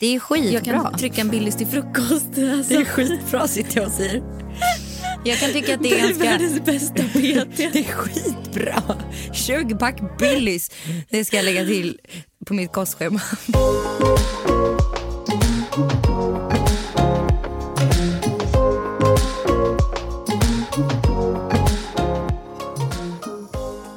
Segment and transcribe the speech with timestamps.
[0.00, 0.52] Det är skitbra.
[0.52, 2.26] Jag kan trycka en Billys till frukost.
[2.26, 2.74] Alltså.
[2.74, 4.22] Det är skitbra sitter jag och säger.
[5.24, 6.24] Jag kan tycka att det är ganska...
[6.24, 7.56] världens bästa PT.
[7.72, 8.82] Det är skitbra.
[9.32, 10.70] 20 pack Billys.
[11.10, 11.98] Det ska jag lägga till
[12.46, 13.20] på mitt kostschema.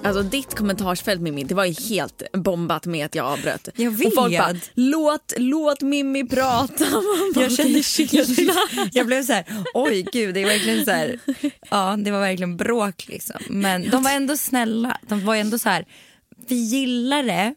[0.04, 3.70] Alltså ditt kommentarsfält Mimmi, det var ju helt bombat med att jag avbröt.
[3.76, 4.08] Jag vet.
[4.08, 6.86] Och folk bara, låt, låt Mimmi prata.
[7.36, 8.50] Jag kände "Okej,
[8.92, 11.20] jag, blev så här, oj gud, det är verkligen så här,
[11.70, 13.36] ja det var verkligen bråk liksom.
[13.50, 15.86] Men de var ändå snälla, de var ändå så här,
[16.48, 17.54] vi gillar det,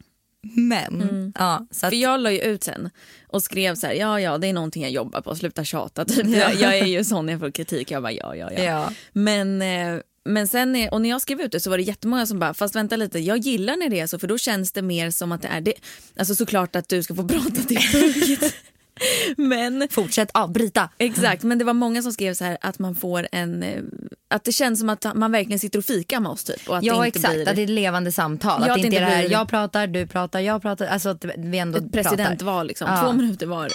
[0.55, 1.33] men.
[1.39, 2.89] Ja, så att, För jag la ju ut sen
[3.27, 6.05] och skrev så här, ja ja det är någonting jag jobbar på, sluta tjata.
[6.05, 6.27] Typ.
[6.27, 8.63] Jag, jag är ju sån när jag får kritik, jag bara ja ja ja.
[8.63, 8.91] Ja.
[9.13, 12.25] Men, eh, men sen, är- och när jag skrev ut det så var det jättemånga
[12.25, 14.81] som bara, fast vänta lite, jag gillar när det är så för då känns det
[14.81, 15.73] mer som att det är det.
[16.19, 18.53] Alltså såklart att du ska få prata till punkt.
[19.37, 20.89] men fortsätt avbryta.
[20.97, 23.81] Exakt, men det var många som skrev så här att man får en, eh,
[24.29, 26.69] att det känns som att man verkligen sitter och fikar med oss typ.
[26.69, 28.63] Och att Ja det inte exakt, blir att det är ett levande samtal.
[28.67, 30.87] Ja, att det inte är det här, blir- jag pratar, du pratar, jag pratar.
[30.87, 33.03] Alltså att vi ändå ett presidentval liksom, Ja.
[33.03, 33.69] två minuter var.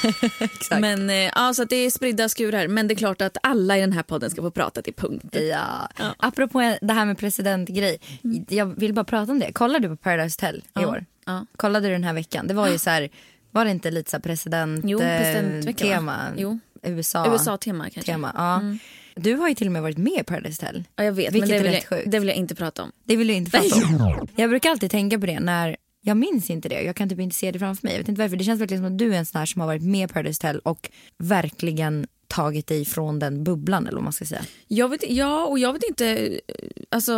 [0.80, 2.68] Men eh, ja, så det är spridda skurar.
[2.68, 5.36] Men det är klart att alla i den här podden ska få prata till punkt.
[5.50, 5.88] Ja.
[6.16, 7.98] Apropå det här med presidentgrej.
[8.48, 9.52] Jag vill bara prata om det.
[9.52, 10.88] Kollade du på Paradise Hotel i Ja.
[10.88, 11.04] år?
[11.26, 11.46] Ja.
[11.56, 12.46] Kollade du den här veckan?
[12.46, 13.08] Det var ju så här,
[13.50, 16.16] var det inte lite så president, Jo, eh, tema?
[16.36, 16.58] Jo.
[16.82, 17.32] USA.
[17.32, 18.12] USA-tema kanske.
[18.12, 18.32] tema.
[18.34, 18.62] Ja.
[19.16, 20.84] Du har ju till och med varit med i Paradise Hotel.
[20.96, 22.92] Ja, jag vet, Vilket men det vill, jag, det vill jag inte prata om.
[23.04, 24.28] Det vill du inte prata om.
[24.36, 26.82] Jag brukar alltid tänka på det när jag minns inte det.
[26.82, 27.92] Jag kan typ inte se det framför mig.
[27.92, 28.36] Jag vet inte varför.
[28.36, 30.12] Det känns verkligen som att du är en sån här som har varit med på
[30.12, 34.42] Paradise Hotel och verkligen tagit dig från den bubblan eller vad man ska säga.
[34.68, 36.30] Jag vet, ja, och jag vet inte,
[36.90, 37.14] alltså,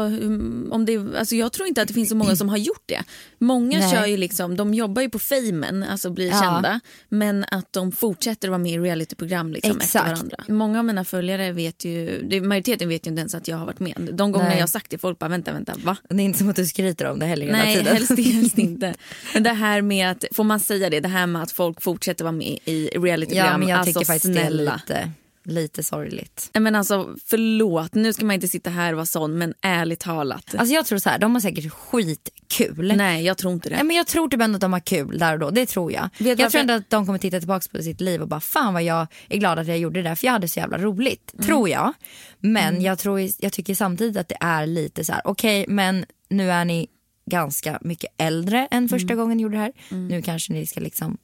[0.71, 3.03] om det, alltså jag tror inte att det finns så många som har gjort det.
[3.39, 3.93] Många Nej.
[3.95, 6.41] kör ju liksom, de jobbar ju på famen, alltså blir Ja.
[6.43, 10.37] kända, men att de fortsätter vara med i realityprogram liksom efter varandra.
[10.49, 13.81] Många av mina följare vet ju, majoriteten vet ju inte ens att jag har varit
[13.81, 14.11] med.
[14.13, 14.57] De gånger Nej.
[14.57, 15.97] jag har sagt det, folk bara vänta, vänta, va?
[16.09, 17.93] Det är inte som att du skryter om det heller hela Nej, tiden.
[17.97, 18.95] helst, helst inte.
[19.35, 22.25] Men det här med att, får man säga det, det här med att folk fortsätter
[22.25, 24.73] vara med i realityprogram, Ja men jag alltså snälla.
[24.89, 25.06] det lite,
[25.47, 26.51] lite sorgligt.
[26.59, 30.55] Men alltså förlåt, nu ska man inte sitta här och vara sån men ärligt talat.
[30.59, 32.93] Alltså jag tror så här, de har säkert skitkul.
[32.97, 33.85] Nej jag tror inte det.
[33.85, 36.09] Men jag tror typ ändå att de har kul där och då, det tror jag.
[36.19, 38.41] Vet jag varför- tror ändå att de kommer titta tillbaka på sitt liv och bara
[38.41, 40.79] fan vad jag är glad att jag gjorde det där för jag hade så jävla
[40.79, 41.33] roligt.
[41.35, 41.47] Mm.
[41.47, 41.93] Tror jag.
[42.39, 46.51] Men jag, tror, jag tycker samtidigt att det är lite så här: okej men nu
[46.51, 46.87] är ni
[47.31, 49.17] ganska mycket äldre än första Mm.
[49.23, 49.73] gången ni gjorde det här.
[50.09, 51.17] Nu kanske ni ska liksom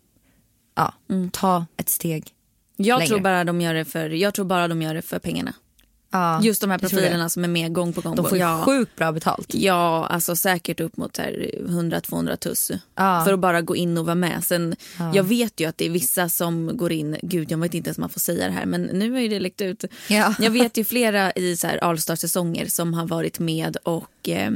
[0.74, 0.94] ja,
[1.32, 2.24] ta ett steg.
[2.84, 3.08] Jag, längre.
[3.08, 5.52] tror bara de gör det för, jag tror bara de gör det för pengarna.
[6.14, 8.16] Ja, Just de här profilerna som är med gång på gång.
[8.16, 9.54] De får ju ja, sjukt bra betalt.
[9.54, 12.70] ja, alltså säkert upp mot så här 100-200 tuss.
[12.94, 13.22] Ja.
[13.24, 14.44] För att bara gå in och vara med.
[14.44, 14.76] Sen,
[15.14, 17.98] Jag vet ju att det är vissa som går in, gud jag vet inte ens
[17.98, 19.84] om man får säga det här men nu har ju det läckt ut.
[20.08, 20.34] Ja.
[20.38, 24.50] Jag vet ju flera i så här All-star-säsonger som har varit med och eh,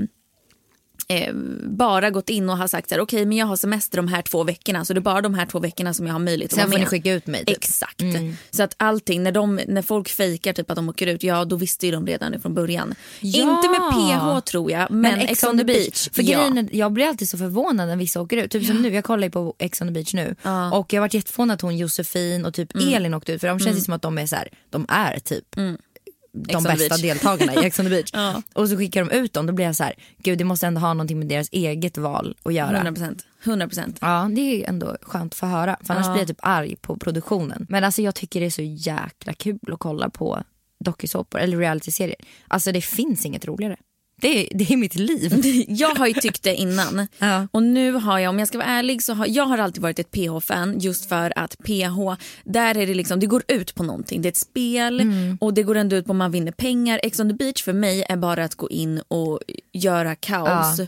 [1.09, 4.09] eh, bara gått in och har sagt så här, okej men jag har semester de
[4.09, 6.53] här två veckorna så det är bara de här två veckorna som jag har möjlighet
[6.53, 6.81] att Sen vara får med.
[6.81, 7.44] ni skicka ut mig.
[7.44, 7.56] Typ.
[7.56, 8.03] Exakt.
[8.50, 11.56] Så att allting, när, de, när folk fejkar typ att de åker ut, ja då
[11.56, 12.94] visste ju de redan från början.
[13.21, 13.41] Ja.
[13.41, 16.09] Inte med PH tror jag, men, Ex on the beach.
[16.12, 16.39] För ja.
[16.39, 18.50] grejen jag blir alltid så förvånad när vissa åker ut.
[18.50, 20.37] Typ som nu, jag kollar ju på Ex on the beach nu.
[20.73, 22.94] Och jag har varit jätteförvånad att hon Josefin och typ Mm.
[22.94, 23.41] Elin åkte ut.
[23.41, 25.96] För de känns ju som att de är så här, de är typ Ex
[26.37, 28.11] de bästa deltagarna i Ex on the beach.
[28.13, 28.43] Ja.
[28.55, 30.81] Och så skickar de ut dem, då blir jag så här, gud det måste ändå
[30.81, 32.77] ha någonting med deras eget val att göra.
[32.77, 33.27] 100 procent.
[33.45, 33.99] 100 procent.
[34.01, 35.77] Ja det är ändå skönt att få höra.
[35.83, 36.13] För annars Ja.
[36.13, 37.67] blir jag typ arg på produktionen.
[37.69, 40.43] Men alltså jag tycker det är så jäkla kul att kolla på
[40.85, 42.17] dokusåpor eller realityserier.
[42.49, 43.77] Alltså det finns inget roligare.
[44.21, 45.65] Det är, det är mitt liv.
[45.69, 47.06] Jag har ju tyckt det innan.
[47.19, 47.49] Ja.
[47.53, 49.99] Och nu har jag, om jag ska vara ärlig, så har jag har alltid varit
[49.99, 54.22] ett PH-fan just för att PH, där är det liksom, det går ut på någonting.
[54.22, 55.38] Det är ett spel Mm.
[55.41, 57.00] och det går ändå ut på att man vinner pengar.
[57.03, 59.41] Ex on the beach för mig är bara att gå in och
[59.72, 60.78] göra kaos.
[60.78, 60.87] Ja.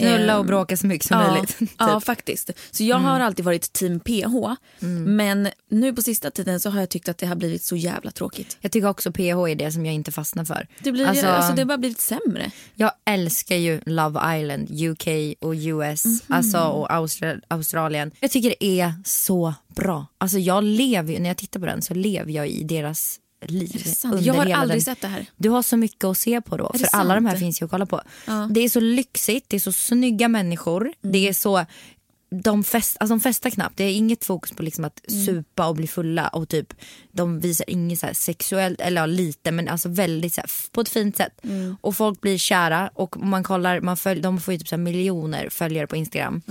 [0.00, 1.56] Knulla och Ehm, bråka så mycket som ja, möjligt.
[1.58, 1.70] typ.
[1.78, 2.50] Ja, faktiskt.
[2.70, 4.54] Så jag har alltid varit team PH.
[5.06, 8.10] Men nu på sista tiden så har jag tyckt att det har blivit så jävla
[8.10, 8.56] tråkigt.
[8.60, 10.66] Jag tycker också PH är det som jag inte fastnar för.
[10.82, 12.50] Det, blir, Alltså- alltså, det har bara blivit sämre.
[12.74, 18.10] Jag älskar ju Love Island, UK och US alltså, och Austra- Australien.
[18.20, 20.06] Jag tycker det är så bra.
[20.18, 23.86] Alltså jag lever ju, när jag tittar på den så lever jag i deras liv.
[24.20, 24.84] Jag har aldrig den.
[24.84, 25.26] sett det här.
[25.36, 26.70] Du har så mycket att se på då.
[26.72, 28.00] det För alla de här finns ju att kolla på.
[28.26, 28.48] Ja.
[28.50, 30.82] Det är så lyxigt, det är så snygga människor.
[30.82, 31.12] Mm.
[31.12, 31.64] Det är så
[32.42, 33.76] de, fest, alltså de festar knappt.
[33.76, 35.26] Det är inget fokus på liksom att Mm.
[35.26, 36.28] supa och bli fulla.
[36.28, 36.74] Och typ,
[37.12, 40.88] De visar inget så sexuellt, eller ja, lite men alltså väldigt så här, på ett
[40.88, 41.40] fint sätt.
[41.42, 41.76] Mm.
[41.80, 45.48] Och folk blir kära och man kollar, man följ, de får ju typ så miljoner
[45.48, 46.42] följare på Instagram.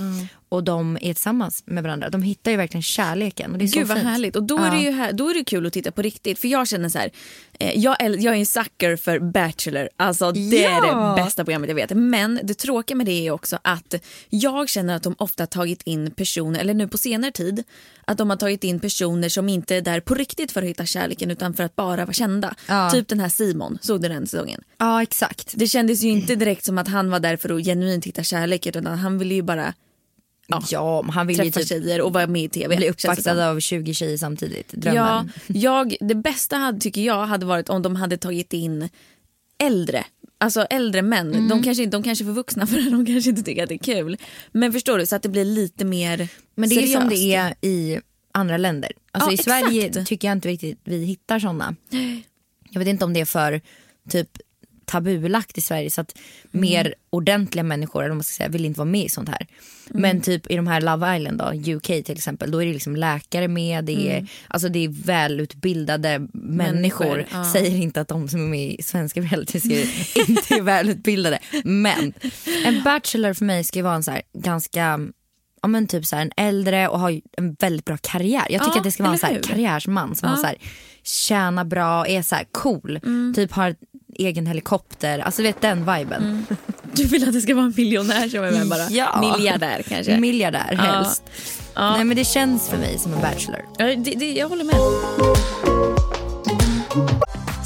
[0.49, 2.09] Och de är tillsammans med varandra.
[2.09, 3.51] De hittar ju verkligen kärleken.
[3.51, 4.09] Och det är Gud så vad fint.
[4.09, 4.35] härligt.
[4.35, 4.71] Och då är, Ja.
[4.71, 6.39] det ju här, då är det kul att titta på riktigt.
[6.39, 7.09] För jag känner så här,
[7.59, 9.89] eh, jag, är, jag är en sucker för Bachelor.
[9.97, 11.13] Alltså det är Ja.
[11.17, 11.89] det bästa programmet jag vet.
[11.95, 13.95] Men det tråkiga med det är också att
[14.29, 17.63] jag känner att de ofta tagit in personer, eller nu på senare tid,
[18.05, 20.85] att de har tagit in personer som inte är där på riktigt för att hitta
[20.85, 22.55] kärleken utan för att bara vara kända.
[22.67, 22.89] Ja.
[22.91, 24.61] Typ den här Simon, såg du den säsongen?
[24.77, 25.53] Ja, exakt.
[25.55, 28.69] Det kändes ju inte direkt som att han var där för att genuint hitta kärleken
[28.75, 29.73] utan han ville ju bara
[30.49, 30.61] Ja.
[30.69, 32.75] Ja, han vill ju träffa typ tjejer och vara med i tv.
[32.77, 34.73] bli uppvaktad av 20 tjejer samtidigt.
[34.73, 35.31] Ja, Drömmen.
[35.47, 38.89] jag, det bästa hade, tycker jag hade varit om de hade tagit in
[39.63, 40.03] äldre.
[40.37, 41.33] Alltså äldre män.
[41.33, 41.47] Mm.
[41.47, 43.75] De, kanske, de kanske är för vuxna för det, de kanske inte tycker att det
[43.75, 44.17] är kul.
[44.51, 46.93] Men förstår du, så att det blir lite mer Men det är seriöst.
[46.99, 47.99] som det är i
[48.31, 48.91] andra länder.
[49.11, 50.07] Alltså Ja, I Sverige exakt.
[50.07, 51.75] tycker jag inte riktigt vi hittar såna.
[52.69, 53.61] Jag vet inte om det är för
[54.09, 54.29] typ
[54.89, 56.17] tabulagt i Sverige så att
[56.53, 56.61] Mm.
[56.61, 59.47] mer ordentliga människor eller man ska säga, vill inte vara med i sånt här.
[59.89, 60.01] Mm.
[60.01, 62.95] Men typ i de här Love Island då, UK till exempel, då är det liksom
[62.95, 67.05] läkare med, det är, alltså det är välutbildade människor.
[67.05, 67.17] Mm.
[67.17, 67.51] Människor, ja.
[67.53, 69.87] Säger inte att de som är med i svenska realityserier
[70.29, 71.39] inte är välutbildade.
[71.63, 72.13] Men
[72.65, 74.99] en bachelor för mig ska ju vara en så här ganska
[75.61, 78.47] ja, men typ så här, en äldre och har en väldigt bra karriär.
[78.49, 80.55] Jag tycker Ja, att det ska vara en så här, karriärsman som har så här,
[81.03, 83.33] tjänar bra, är så här cool, Mm.
[83.35, 83.75] typ har
[84.19, 86.45] egen helikopter, alltså vet den viben.
[86.93, 88.89] Du vill att det ska vara en miljonär som är med bara?
[88.89, 89.33] Ja.
[89.37, 90.17] Miljardär kanske?
[90.19, 90.81] Miljardär Ja.
[90.81, 91.23] helst.
[91.75, 91.91] Ja.
[91.95, 93.61] Nej men det känns för mig som en bachelor.
[93.77, 94.75] Ja, det, det, jag håller med.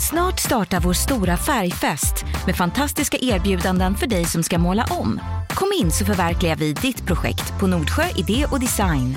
[0.10, 5.20] Snart startar vår stora färgfest med fantastiska erbjudanden för dig som ska måla om.
[5.50, 9.16] Kom in så förverkligar vi ditt projekt på Nordsjö Idé och Design.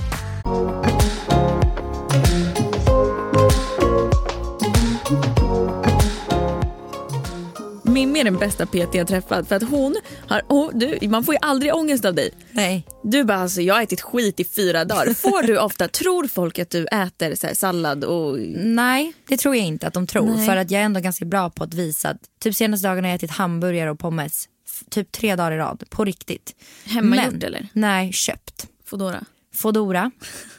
[8.26, 9.96] Den bästa PT jag träffat för att hon
[10.28, 12.30] har, oh, du, man får ju aldrig ångest av dig.
[12.50, 12.86] Nej.
[13.02, 15.14] Du bara alltså jag har ätit skit i fyra dagar.
[15.14, 19.56] Får du ofta, tror folk att du äter så här, sallad och Nej, det tror
[19.56, 20.26] jag inte att de tror.
[20.36, 20.46] Nej.
[20.46, 23.16] För att jag är ändå ganska bra på att visa typ senaste dagarna har jag
[23.16, 24.48] ätit hamburgare och pommes
[24.90, 26.54] typ tre dagar i rad, på riktigt.
[26.84, 27.68] Hemmagjort, Men- eller?
[27.72, 28.66] Nej, köpt.
[28.86, 29.24] Foodora?
[29.54, 30.10] Fodora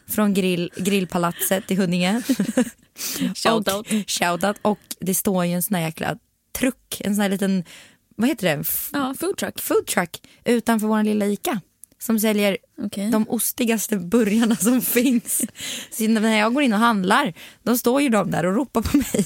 [0.08, 2.22] från grill, grillpalatset i Huddinge.
[3.36, 3.68] Shoutout.
[3.68, 4.56] Och, shoutout.
[4.62, 6.18] Och det står ju en sån här jäkla
[6.52, 7.64] truck, en sån här liten,
[8.16, 8.62] vad heter det?
[8.62, 9.60] F- Ja, foodtruck.
[9.62, 11.62] food truck utanför vår lilla ICA.
[12.00, 13.10] Som säljer Okej.
[13.12, 15.42] de ostigaste burgarna som finns.
[15.92, 17.34] Så när jag går in och handlar,
[17.64, 19.26] då står ju de där och ropar på mig.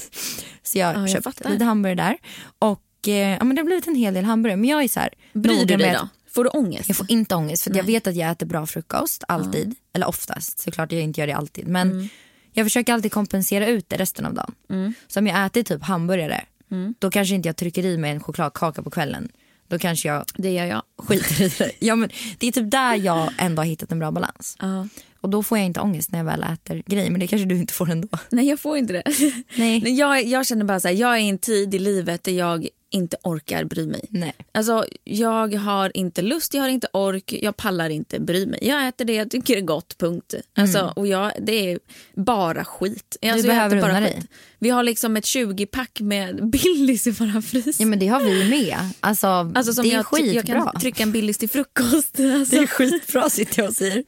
[0.64, 2.18] Så jag Ja, köpte lite hamburgare där.
[2.60, 4.58] Och eh, ja, men det har blivit en hel del hamburgare.
[4.58, 6.10] Men jag är så här, Bryr du dig då?
[6.32, 6.88] Får du ångest?
[6.90, 9.76] jag får inte ångest för att jag vet att jag äter bra frukost alltid.
[9.94, 11.68] Eller oftast, såklart jag inte gör det alltid.
[11.68, 12.08] Men Mm.
[12.52, 14.94] jag försöker alltid kompensera ut det resten av dagen.
[15.08, 16.94] Så om jag äter typ hamburgare, Mm.
[17.00, 19.30] då kanske inte jag trycker i mig en chokladkaka på kvällen.
[19.68, 20.82] Då kanske jag Det gör jag.
[20.98, 21.72] skiter i det.
[21.80, 24.56] Ja, men det är typ där jag ändå har hittat en bra balans.
[24.60, 24.88] Ja.
[25.22, 27.10] Och då får jag inte ångest när jag väl äter grejer.
[27.12, 28.08] Men det kanske du inte får ändå.
[28.30, 29.04] Nej jag får inte det.
[29.56, 29.82] Nej.
[29.82, 32.32] Nej, jag, jag känner bara så här, jag är i en tid i livet där
[32.32, 34.06] jag inte orkar bry mig.
[34.10, 34.34] Nej.
[34.52, 38.60] Alltså, jag har inte lust, jag har inte ork, jag pallar inte bry mig.
[38.62, 40.34] Jag äter det jag tycker är gott, punkt.
[40.58, 41.80] Alltså, och jag, det är
[42.16, 43.18] bara skit.
[43.22, 44.16] Alltså, jag behöver äter bara skit.
[44.16, 44.24] dig.
[44.60, 47.80] Vi har liksom ett 20-pack med Billys i våra frys.
[47.80, 48.78] Ja men det har vi med.
[49.00, 50.72] Alltså, alltså, det är jag, ty- jag skitbra.
[50.72, 52.20] kan trycka en Billys till frukost.
[52.20, 54.04] Alltså, Det är skitbra sitter jag och säger.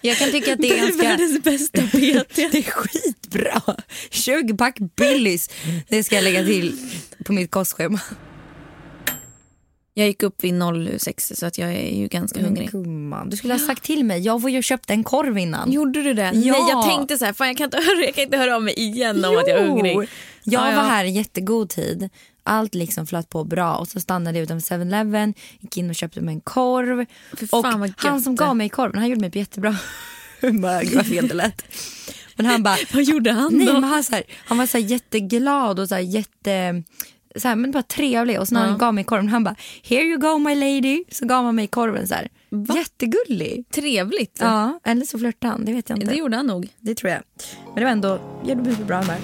[0.00, 1.02] Jag kan tycka att det är ganska...
[1.08, 1.92] världens bästa PT.
[2.34, 3.62] Det är skitbra.
[4.10, 5.50] 20 pack Billys.
[5.88, 6.76] Det ska jag lägga till
[7.24, 8.00] på mitt kostschema.
[9.94, 10.54] Jag gick upp vid
[11.00, 12.70] 06 så att jag är ju ganska hungrig.
[12.70, 14.20] Gumman, du skulle ha sagt till mig.
[14.20, 15.72] Jag var ju och köpte en korv innan.
[15.72, 16.22] Gjorde du det?
[16.22, 16.30] Ja.
[16.32, 18.62] Nej, jag tänkte så här, fan jag kan inte höra, jag kan inte höra av
[18.62, 19.96] mig igen om att jag är hungrig.
[19.96, 20.06] Jag
[20.44, 20.76] Ja, ja.
[20.76, 22.08] var här i jättegod tid.
[22.48, 26.20] Allt liksom flöt på bra och så stannade jag utanför 7-Eleven, gick in och köpte
[26.20, 27.06] mig en korv.
[27.50, 29.76] Och han som gav mig korven, han gjorde mig på jättebra
[30.40, 30.96] humör.
[30.96, 31.62] Vad fel det lät.
[32.36, 33.72] Men han bara, Vad gjorde han nej, då?
[33.72, 36.82] men han, så här, han var så här jätteglad och så här jätte
[37.36, 40.02] så här, men bara trevlig och så när han gav mig korven han bara here
[40.02, 42.28] you go my lady så gav han mig korven så här.
[42.74, 43.64] Jättegullig.
[43.70, 44.38] Trevligt.
[44.40, 46.10] Ja, eller så flörtade han, det vet jag inte.
[46.10, 46.68] Det gjorde han nog.
[46.80, 47.22] Det tror jag.
[47.66, 49.18] Men det var ändå, gjorde mig på bra humör.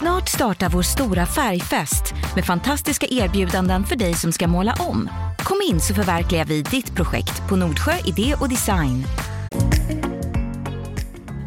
[0.00, 5.08] Snart startar vår stora färgfest med fantastiska erbjudanden för dig som ska måla om.
[5.38, 9.04] Kom in så förverkligar vi ditt projekt på Nordsjö Idé och Design.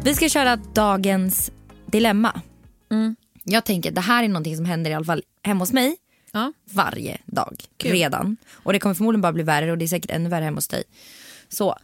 [0.04, 1.50] Vi ska köra dagens
[1.86, 2.40] dilemma.
[3.44, 5.96] Jag tänker det här är någonting som händer i alla fall hemma hos mig
[6.32, 6.52] Ja.
[6.72, 7.92] varje dag Kul.
[7.92, 8.36] redan.
[8.52, 10.68] Och det kommer förmodligen bara bli värre och det är säkert ännu värre hemma hos
[10.68, 10.82] dig.
[11.48, 11.76] Så,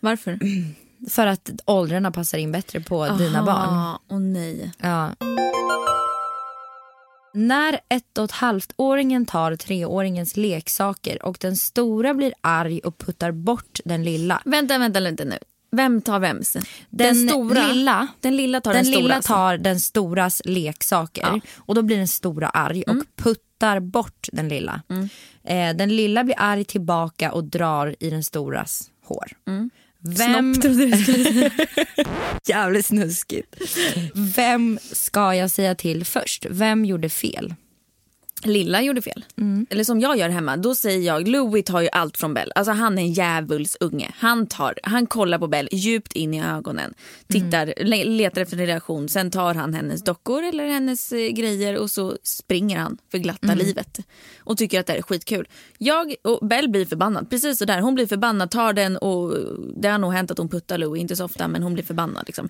[0.00, 0.38] Varför?
[1.10, 3.98] för att åldrarna passar in bättre på dina barn.
[4.08, 4.72] Åh nej.
[4.78, 5.10] Ja.
[7.36, 13.32] När ett och ett halvt-åringen tar treåringens leksaker och den stora blir arg och puttar
[13.32, 14.42] bort den lilla.
[14.44, 15.38] Vänta, vänta lite nu.
[15.72, 16.56] Vem tar vems?
[16.90, 17.26] Den,
[17.74, 19.26] lilla, den lilla tar den, den, lilla storas.
[19.26, 21.40] tar den storas leksaker Ja.
[21.56, 24.82] och då blir den stora arg och puttar bort den lilla.
[25.44, 29.26] Eh, den lilla blir arg tillbaka och drar i den storas hår.
[30.06, 30.54] Vem...
[30.54, 31.50] Snopp, trodde jag skulle säga.
[32.46, 33.56] Jävligt snuskigt.
[34.14, 36.46] Vem ska jag säga till först?
[36.50, 37.54] Vem gjorde fel?
[38.44, 39.24] Lilla gjorde fel.
[39.38, 39.66] Mm.
[39.70, 42.52] Eller som jag gör hemma, då säger jag Louis tar ju allt från Bell.
[42.54, 44.10] Alltså han är en djävulsunge.
[44.16, 46.94] Han, tar, han kollar på Bell djupt in i ögonen.
[47.28, 49.08] Tittar, le- letar efter en reaktion.
[49.08, 53.54] Sen tar han hennes dockor eller hennes eh, grejer och så springer han för glatta
[53.54, 53.98] livet.
[54.38, 55.48] Och tycker att det är skitkul.
[55.78, 57.30] Jag och Bell blir förbannad.
[57.30, 57.80] Precis så där.
[57.80, 59.34] Hon blir förbannad, tar den och
[59.76, 61.00] det har nog hänt att hon puttar Louis.
[61.00, 62.48] Inte så ofta men hon blir förbannad liksom.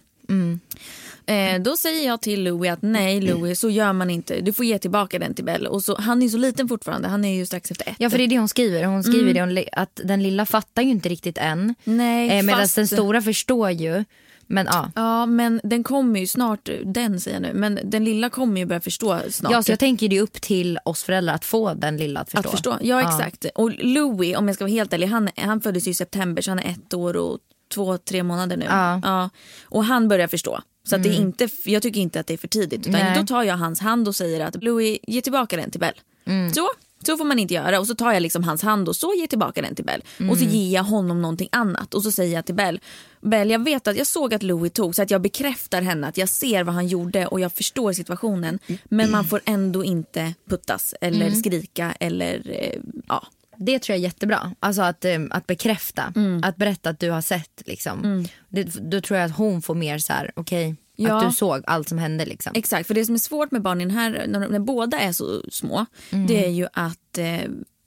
[1.26, 4.40] Eh, då säger jag till Louis att nej Louis så gör man inte.
[4.40, 5.68] Du får ge tillbaka den till Belle.
[5.68, 7.08] Och så, han är så liten fortfarande.
[7.08, 7.96] Han är ju strax efter ett.
[7.98, 8.84] Ja för det är det hon skriver.
[8.84, 11.74] Hon skriver det, hon, li- att den lilla fattar ju inte riktigt än.
[11.84, 14.04] Nej, Eh, Medan fast- den stora förstår ju.
[14.48, 14.90] Men ja.
[14.94, 17.52] Ja men den kommer ju snart, den säger jag nu.
[17.54, 19.52] Men den lilla kommer ju börja förstå snart.
[19.52, 22.30] Ja, så jag tänker det är upp till oss föräldrar att få den lilla att
[22.30, 22.48] förstå.
[22.48, 22.76] Att förstå.
[22.80, 23.46] Ja, exakt.
[23.54, 26.58] Och Louis, om jag ska vara helt ärlig, han, han föddes i september så han
[26.58, 27.38] är ett år och
[27.74, 28.64] två, tre månader nu.
[28.68, 29.30] Ja.
[29.64, 30.60] Och han börjar förstå.
[30.86, 32.80] Så att det är inte, jag tycker inte att det är för tidigt.
[32.80, 33.18] Utan Nej.
[33.20, 35.94] då tar jag hans hand och säger att Louis, ge tillbaka den till Bell.
[36.26, 36.52] Mm.
[36.54, 36.68] Så,
[37.06, 37.80] så får man inte göra.
[37.80, 40.00] Och så tar jag liksom hans hand och så ger tillbaka den till Bell.
[40.30, 40.54] Och så Mm.
[40.56, 41.94] ger jag honom någonting annat.
[41.94, 42.80] Och så säger jag till Bell,
[43.20, 46.16] Bell jag vet att jag såg att Louis tog så att jag bekräftar henne att
[46.16, 48.58] jag ser vad han gjorde och jag förstår situationen.
[48.84, 51.38] Men man får ändå inte puttas eller Mm.
[51.38, 53.26] skrika eller eh, ja.
[53.58, 54.52] Det tror jag är jättebra.
[54.60, 56.12] Alltså att, eh, att bekräfta.
[56.16, 56.40] Mm.
[56.44, 57.62] Att berätta att du har sett.
[57.66, 58.26] Liksom.
[58.48, 61.18] Det, då tror jag att hon får mer så här, okej, Ja.
[61.18, 62.24] att du såg allt som hände.
[62.26, 62.52] Liksom.
[62.54, 65.12] Exakt, för det som är svårt med barn i den här, när, när båda är
[65.12, 65.86] så små,
[66.28, 67.40] det är ju att eh,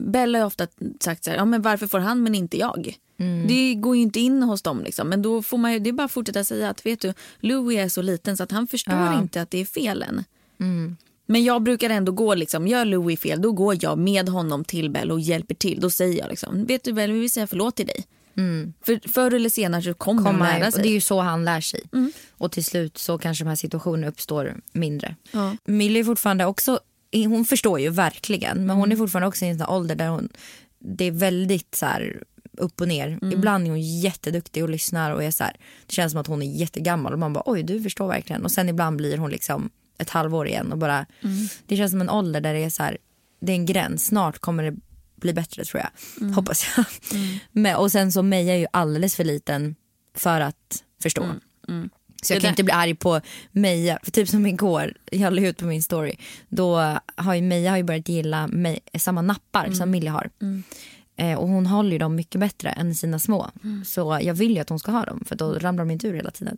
[0.04, 0.68] Bella har ofta
[1.00, 2.98] sagt så här, ja men varför får han men inte jag?
[3.48, 5.94] Det går ju inte in hos dem liksom, men då får man ju, det är
[5.94, 8.94] bara att fortsätta säga att vet du, Louis är så liten så att han förstår
[8.96, 9.20] Ja.
[9.20, 10.24] inte att det är fel än.
[11.32, 14.90] Men jag brukar ändå gå, liksom, gör Louis fel, då går jag med honom till
[14.90, 15.80] Bella och hjälper till.
[15.80, 18.06] Då säger jag liksom, vet du Bella, vi vill säga förlåt till dig.
[18.82, 20.84] För förr eller senare så kommer Komma, han lära sig.
[20.84, 21.84] det är ju så han lär sig.
[22.32, 25.16] Och till slut så kanske de här situationerna uppstår mindre.
[25.32, 25.56] Ja.
[25.66, 26.80] Millie är fortfarande också,
[27.12, 30.30] hon förstår ju verkligen men hon är fortfarande också i en sån ålder där hon,
[30.80, 32.24] det är väldigt så här
[32.58, 33.20] upp och ner.
[33.34, 35.56] Ibland är hon jätteduktig och lyssnar och är så här,
[35.88, 38.52] det känns som att hon är jättegammal och man bara oj du förstår verkligen och
[38.52, 39.70] sen ibland blir hon liksom
[40.00, 41.06] ett halvår igen och bara,
[41.66, 42.98] det känns som en ålder där det är så här,
[43.42, 44.78] det är en gräns, snart kommer det
[45.16, 46.86] bli bättre tror jag, hoppas jag.
[47.52, 49.76] Men, och sen så Meja är ju alldeles för liten
[50.16, 51.22] för att förstå.
[52.24, 55.58] Så jag kan inte bli arg på Meja, för typ som igår, jag la ut
[55.58, 56.16] på min story,
[56.50, 60.30] då har ju Meja har ju börjat gilla mig, samma nappar som Millie har.
[61.18, 63.50] Eh, och hon håller ju dem mycket bättre än sina små.
[63.86, 66.14] Så jag vill ju att hon ska ha dem för då ramlar de inte ur
[66.14, 66.58] hela tiden.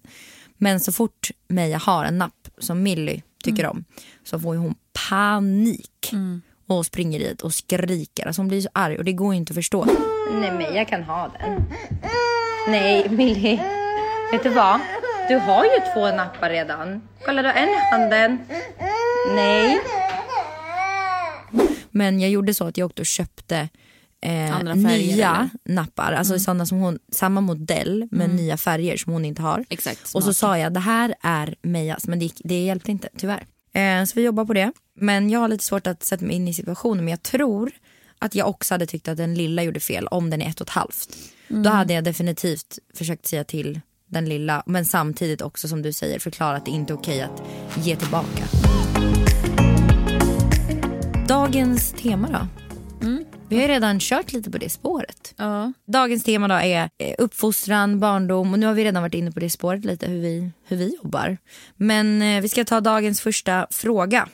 [0.58, 3.84] Men så fort Meja har en napp som Millie tycker om
[4.24, 4.76] så får ju hon
[5.10, 6.12] panik.
[6.68, 8.28] Och springer dit och skriker.
[8.28, 9.86] Alltså hon blir så arg och det går ju inte att förstå.
[10.34, 11.64] Nej Meja kan ha den.
[12.68, 13.64] Nej Millie,
[14.32, 14.80] vet du vad?
[15.28, 17.02] Du har ju två nappar redan.
[17.26, 18.40] Kolla du har en i handen.
[19.36, 19.80] Nej.
[21.90, 23.70] Men jag gjorde så att jag åkte och köpte
[24.22, 25.50] eh, nya eller?
[25.66, 26.12] nappar.
[26.12, 29.66] Alltså sådana som hon, samma modell med nya färger som hon inte har.
[29.70, 33.46] Exakt, Och så sa jag det här är Mejas men det, det hjälpte inte tyvärr.
[33.74, 34.72] Eh, så vi jobbar på det.
[34.96, 37.72] Men jag har lite svårt att sätta mig in i situationen men jag tror
[38.20, 40.68] att jag också hade tyckt att den lilla gjorde fel om den är ett och
[40.68, 41.18] ett halvt.
[41.48, 46.20] Då hade jag definitivt försökt säga till den lilla men samtidigt också som du säger
[46.20, 47.44] förklara att det inte är okej att
[47.86, 48.44] ge tillbaka.
[51.28, 52.48] Dagens tema då?
[53.52, 55.34] Vi har redan kört lite på det spåret.
[55.38, 55.74] Ja.
[55.86, 59.40] Dagens tema då är eh, uppfostran, barndom och nu har vi redan varit inne på
[59.40, 61.38] det spåret lite hur vi, hur vi jobbar.
[61.76, 64.28] Men eh, vi ska ta dagens första fråga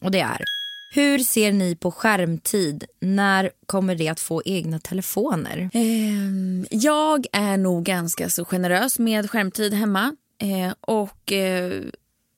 [0.00, 0.44] och det är
[0.90, 2.84] hur ser ni på skärmtid?
[3.00, 5.70] När kommer det att få egna telefoner?
[5.72, 10.16] Ehm, jag är nog ganska så generös med skärmtid hemma.
[10.40, 11.32] Eh, och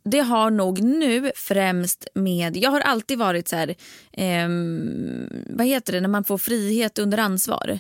[0.03, 2.57] det har nog nu främst med...
[2.57, 3.75] Jag har alltid varit så här...
[4.13, 7.79] ehm, vad heter det när man får frihet under ansvar?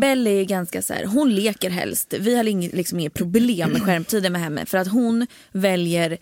[0.00, 2.14] Belle är ganska så här, hon leker helst.
[2.20, 6.18] Vi har inget, liksom, inget problem med skärmtiden med henne för att hon väljer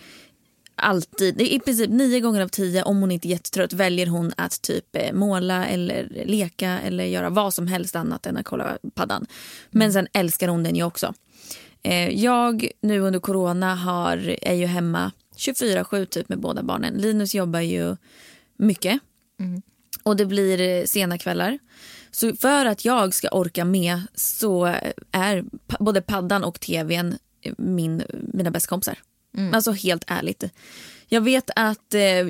[0.78, 4.62] alltid, i princip nio gånger av tio om hon inte är jättetrött väljer hon att
[4.62, 9.26] typ eh, måla eller leka eller göra vad som helst annat än att kolla paddan.
[9.70, 11.14] Men sen älskar hon den ju också.
[11.82, 16.94] Eh, jag nu under corona har, är ju hemma 24-7 typ med båda barnen.
[16.94, 17.97] Linus jobbar ju
[18.58, 19.00] mycket
[20.02, 21.58] och det blir eh, sena kvällar.
[22.11, 24.64] Så för att jag ska orka med så
[25.12, 25.44] är
[25.80, 27.18] både paddan och tvn
[27.58, 28.99] min, mina bästa kompisar.
[29.54, 30.44] Alltså helt ärligt.
[31.08, 32.26] Jag vet att eh,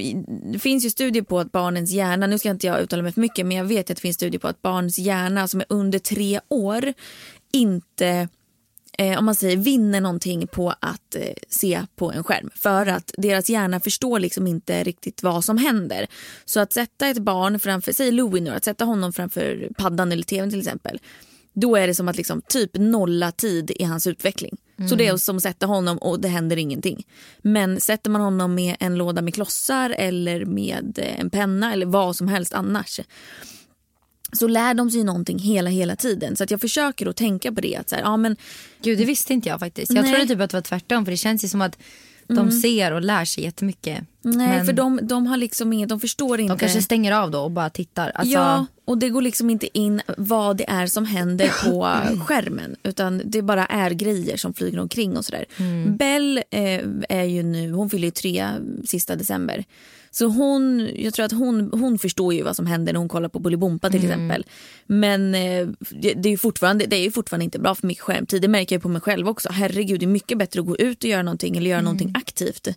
[0.52, 3.21] det finns ju studier på att barnens hjärna, nu ska inte jag uttala mig för
[3.21, 5.99] mycket, men jag vet att det finns studier på att barns hjärna som är under
[5.99, 6.93] tre år
[7.52, 8.28] inte
[8.99, 12.50] eh, om man säger vinner någonting på att eh, se på en skärm.
[12.55, 16.07] För att deras hjärna förstår liksom inte riktigt vad som händer.
[16.45, 20.23] Så att sätta ett barn framför, säg Louie nu, att sätta honom framför paddan eller
[20.23, 21.00] tvn till exempel.
[21.55, 24.57] Då är det som att liksom typ nolla tid i hans utveckling.
[24.88, 27.07] Så det är som att sätta honom och det händer ingenting.
[27.43, 31.87] Men sätter man honom med en låda med klossar eller med eh, en penna eller
[31.87, 33.00] vad som helst annars
[34.32, 36.37] så lär de sig någonting hela hela tiden.
[36.37, 37.76] Så att jag försöker att tänka på det.
[37.76, 38.37] Att så här, ja, men,
[38.82, 39.92] Gud det visste inte jag faktiskt.
[39.92, 40.12] Jag Nej.
[40.14, 41.78] trodde typ att det var tvärtom för det känns ju som att
[42.28, 44.04] de ser och lär sig jättemycket.
[44.23, 46.54] nej, Men för de, de har liksom inget, de förstår inte.
[46.54, 48.12] de kanske stänger av då och bara tittar.
[48.14, 51.88] Alltså, Ja, och det går liksom inte in vad det är som händer på
[52.25, 52.76] skärmen.
[52.82, 55.44] Utan det bara är grejer som flyger omkring och sådär.
[55.56, 55.97] Mm.
[55.97, 58.49] Bell eh, är ju nu, hon fyller ju tre
[58.85, 59.64] sista december.
[60.11, 63.29] Så hon, jag tror att hon, hon förstår ju vad som händer när hon kollar
[63.29, 64.11] på Bolibompa till Mm.
[64.11, 64.47] exempel.
[64.87, 68.43] Men eh, det, det är fortfarande, det är ju fortfarande inte bra för mycket skärmtid.
[68.43, 69.49] Det märker jag på mig själv också.
[69.53, 71.71] Herregud, det är mycket bättre att gå ut och göra någonting eller Mm.
[71.71, 72.69] göra någonting aktivt.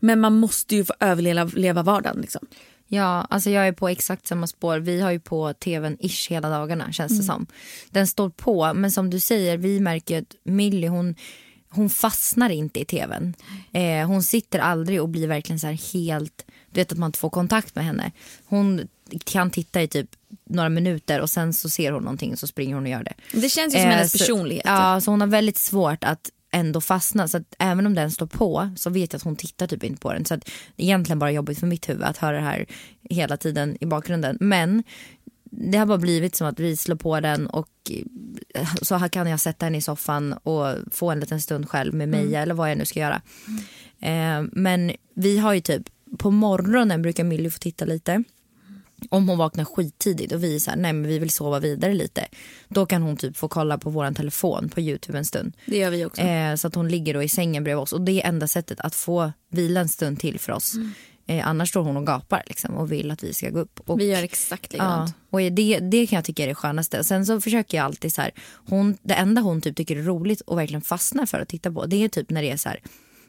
[0.00, 2.20] Men man måste ju få överleva leva vardagen.
[2.20, 2.46] Liksom.
[2.90, 4.78] Ja, alltså jag är på exakt samma spår.
[4.78, 7.46] Vi har ju på tvn ish hela dagarna känns det som.
[7.90, 11.14] Den står på, men som du säger, vi märker att Millie hon,
[11.70, 13.34] hon fastnar inte i tvn.
[13.72, 17.18] Eh, hon sitter aldrig och blir verkligen så här helt, du vet att man inte
[17.18, 18.12] får kontakt med henne.
[18.46, 18.88] Hon
[19.24, 20.08] kan titta i typ
[20.44, 23.14] några minuter och sen så ser hon någonting och så springer hon och gör det.
[23.40, 24.64] Det känns ju som Eh, hennes så- personlighet.
[24.66, 27.28] Ja, så hon har väldigt svårt att ändå fastna.
[27.28, 30.00] Så att även om den står på så vet jag att hon tittar typ inte
[30.00, 30.24] på den.
[30.24, 30.44] Så att
[30.76, 32.66] det är egentligen bara jobbigt för mitt huvud att höra det här
[33.10, 34.36] hela tiden i bakgrunden.
[34.40, 34.82] Men
[35.50, 37.68] det har bara blivit som att vi slår på den och
[38.54, 41.94] eh, så här kan jag sätta henne i soffan och få en liten stund själv
[41.94, 43.22] med Meja eller vad jag nu ska göra.
[44.00, 45.82] Eh, men vi har ju typ,
[46.18, 48.24] på morgonen brukar Milly få titta lite
[49.08, 51.94] om hon vaknar skittidigt och vi är så här, nej men vi vill sova vidare
[51.94, 52.26] lite.
[52.68, 55.56] Då kan hon typ få kolla på våran telefon på Youtube en stund.
[55.66, 56.22] Det gör vi också.
[56.22, 58.80] Eh, så att hon ligger då i sängen bredvid oss och det är enda sättet
[58.80, 60.74] att få vila en stund till för oss.
[61.30, 63.80] Eh, annars står hon och gapar liksom och vill att vi ska gå upp.
[63.86, 65.14] Och, Vi gör exakt ja, likadant.
[65.30, 67.04] och det, det kan jag tycka är det skönaste.
[67.04, 68.30] Sen så försöker jag alltid så här,
[68.68, 71.86] hon, det enda hon typ tycker är roligt och verkligen fastnar för att titta på
[71.86, 72.80] det är typ när det är så här,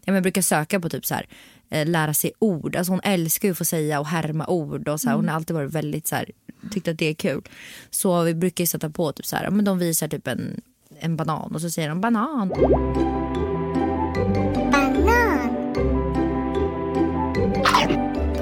[0.05, 1.27] ja, jag brukar söka på typ så här,
[1.69, 2.75] eh, lära sig ord.
[2.75, 5.35] Alltså hon älskar ju att få säga och härma ord och så här, hon har
[5.35, 6.31] alltid varit väldigt så här,
[6.71, 7.41] tyckt att det är kul.
[7.89, 10.61] Så vi brukar sätta på typ så här, ja, men de visar typ en,
[10.99, 12.51] en banan och så säger de banan.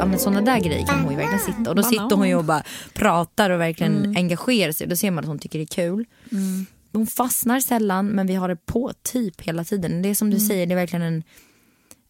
[0.08, 2.43] Men såna där grejer kan hon ju verkligen sitta och då sitter hon ju och
[2.46, 4.88] bara pratar och verkligen engagerar sig.
[4.88, 6.06] Då ser man att hon tycker det är kul.
[6.91, 10.02] Hon fastnar sällan men vi har det på typ hela tiden.
[10.02, 11.24] Det är som du säger, det är verkligen en,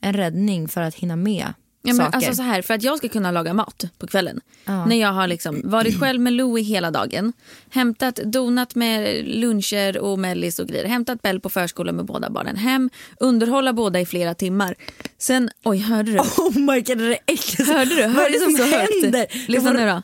[0.01, 2.15] en räddning för att hinna med Ja, men saker.
[2.17, 4.41] alltså så här, för att jag ska kunna laga mat på kvällen.
[4.65, 7.33] När jag har liksom varit själv med Louie hela dagen.
[7.69, 10.85] Hämtat donat med luncher och mellis och grejer.
[10.85, 12.55] Hämtat Bell på förskolan med båda barnen.
[12.55, 14.75] Hem, underhålla båda i flera timmar.
[15.17, 16.17] Sen, oj hörde du?
[16.19, 17.67] Oh my god, det är äckligt.
[17.71, 18.01] Hörde du?
[18.01, 19.03] Vad är Hörde det du som högt?
[19.03, 19.25] händer?
[19.47, 20.01] Lyssna nu då.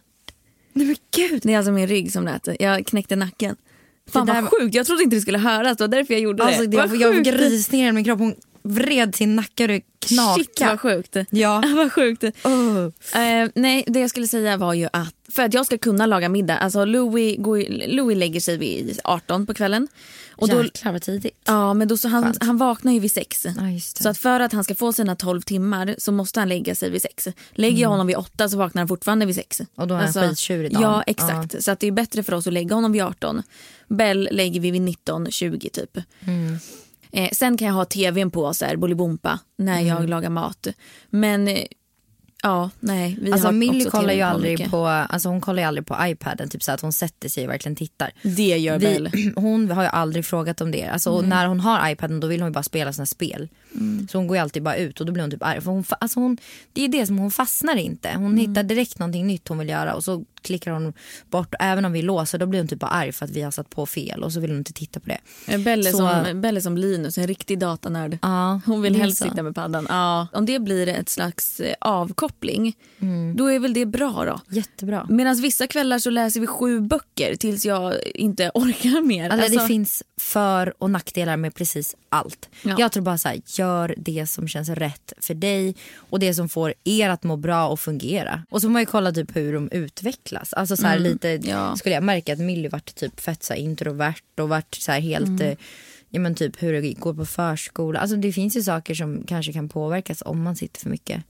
[0.74, 1.42] Nej men gud.
[1.44, 2.48] Det är alltså min rygg som lät.
[2.60, 3.56] Jag knäckte nacken.
[4.12, 5.78] Fan Det där vad sjukt, jag trodde inte det skulle höras.
[5.78, 6.68] Det var därför jag gjorde Alltså, det.
[6.68, 8.20] det, jag, jag rysningar i min kropp.
[8.20, 10.44] Hon vred sin nacke och det knakade.
[10.44, 11.18] Shit vad sjukt.
[11.30, 11.64] Ja.
[11.76, 12.24] vad sjukt.
[12.24, 12.86] Oh.
[13.22, 16.30] Eh, nej, det jag skulle säga var ju att för att jag ska kunna laga
[16.30, 19.88] middag, alltså Louis, går, Louis lägger sig vid 18 på kvällen.
[20.36, 21.42] Och då, Jäklar vad tidigt.
[21.46, 23.46] ja, men då så han, han vaknar ju vid sex.
[23.58, 24.04] Ja, just det.
[24.04, 26.90] Så att för att han ska få sina 12 timmar så måste han lägga sig
[26.90, 27.28] vid sex.
[27.52, 29.60] Lägger jag honom vid åtta så vaknar han fortfarande vid sex.
[29.60, 29.70] Mm.
[29.76, 30.82] Alltså, Och då är han skittjurig dagen.
[30.82, 31.64] Ja, exakt.
[31.64, 33.44] Så att det är bättre för oss att lägga honom vid 18.
[33.88, 35.98] Bell lägger vi vid 19, 20 typ.
[36.20, 36.58] Mm.
[37.14, 39.88] Eh, sen kan jag ha tvn på, så här, Bolibompa, när Mm.
[39.88, 40.68] jag lagar mat.
[41.10, 41.64] Men eh,
[42.44, 43.18] ja, nej.
[43.22, 44.72] Vi Alltså har Millie kollar ju aldrig mycket.
[44.72, 47.50] på, alltså hon kollar ju aldrig på iPaden, typ så att hon sätter sig och
[47.54, 48.12] verkligen tittar.
[48.22, 48.80] Det gör.
[48.80, 50.84] Vi, hon har ju aldrig frågat om det.
[50.88, 53.50] Alltså, och när hon har iPaden då vill hon ju bara spela sina spel.
[54.12, 55.62] Så hon går ju alltid bara ut och då blir hon typ arg.
[55.62, 56.38] För hon, alltså hon,
[56.74, 58.12] det är det som hon fastnar inte.
[58.16, 60.94] Hon hittar direkt någonting nytt hon vill göra och så klickar hon
[61.30, 61.54] bort.
[61.60, 63.70] Även om vi låser då blir hon typ bara arg för att vi har satt
[63.70, 65.58] på fel och så vill hon inte titta på det.
[65.58, 68.18] Bell är, Så- som, Bell är som Linus, en riktig datanörd.
[68.22, 69.24] Ja, Hon vill helst så.
[69.24, 69.86] sitta med paddan.
[69.90, 70.28] Ja.
[70.34, 71.74] Om det blir ett slags eh,
[72.34, 72.76] återkoppling,
[73.36, 74.56] då är väl det bra då.
[74.56, 75.08] Jättebra.
[75.10, 79.30] Medan vissa kvällar så läser vi sju böcker tills jag inte orkar mer.
[79.30, 82.50] Alltså, Alltså, det finns för och nackdelar med precis allt.
[82.62, 82.76] Ja.
[82.80, 86.50] Jag tror bara så här, gör det som känns rätt för dig och det som
[86.50, 88.44] får er att må bra och fungera.
[88.50, 90.54] Och så får man ju kolla typ hur de utvecklas.
[90.54, 91.76] Alltså så här lite, ja.
[91.76, 95.00] skulle jag märka att Millie vart typ fett så här introvert och vart så här
[95.00, 95.54] helt eh,
[96.16, 98.00] Ja men typ hur det går på förskola.
[98.00, 101.24] Alltså det finns ju saker som kanske kan påverkas om man sitter för mycket.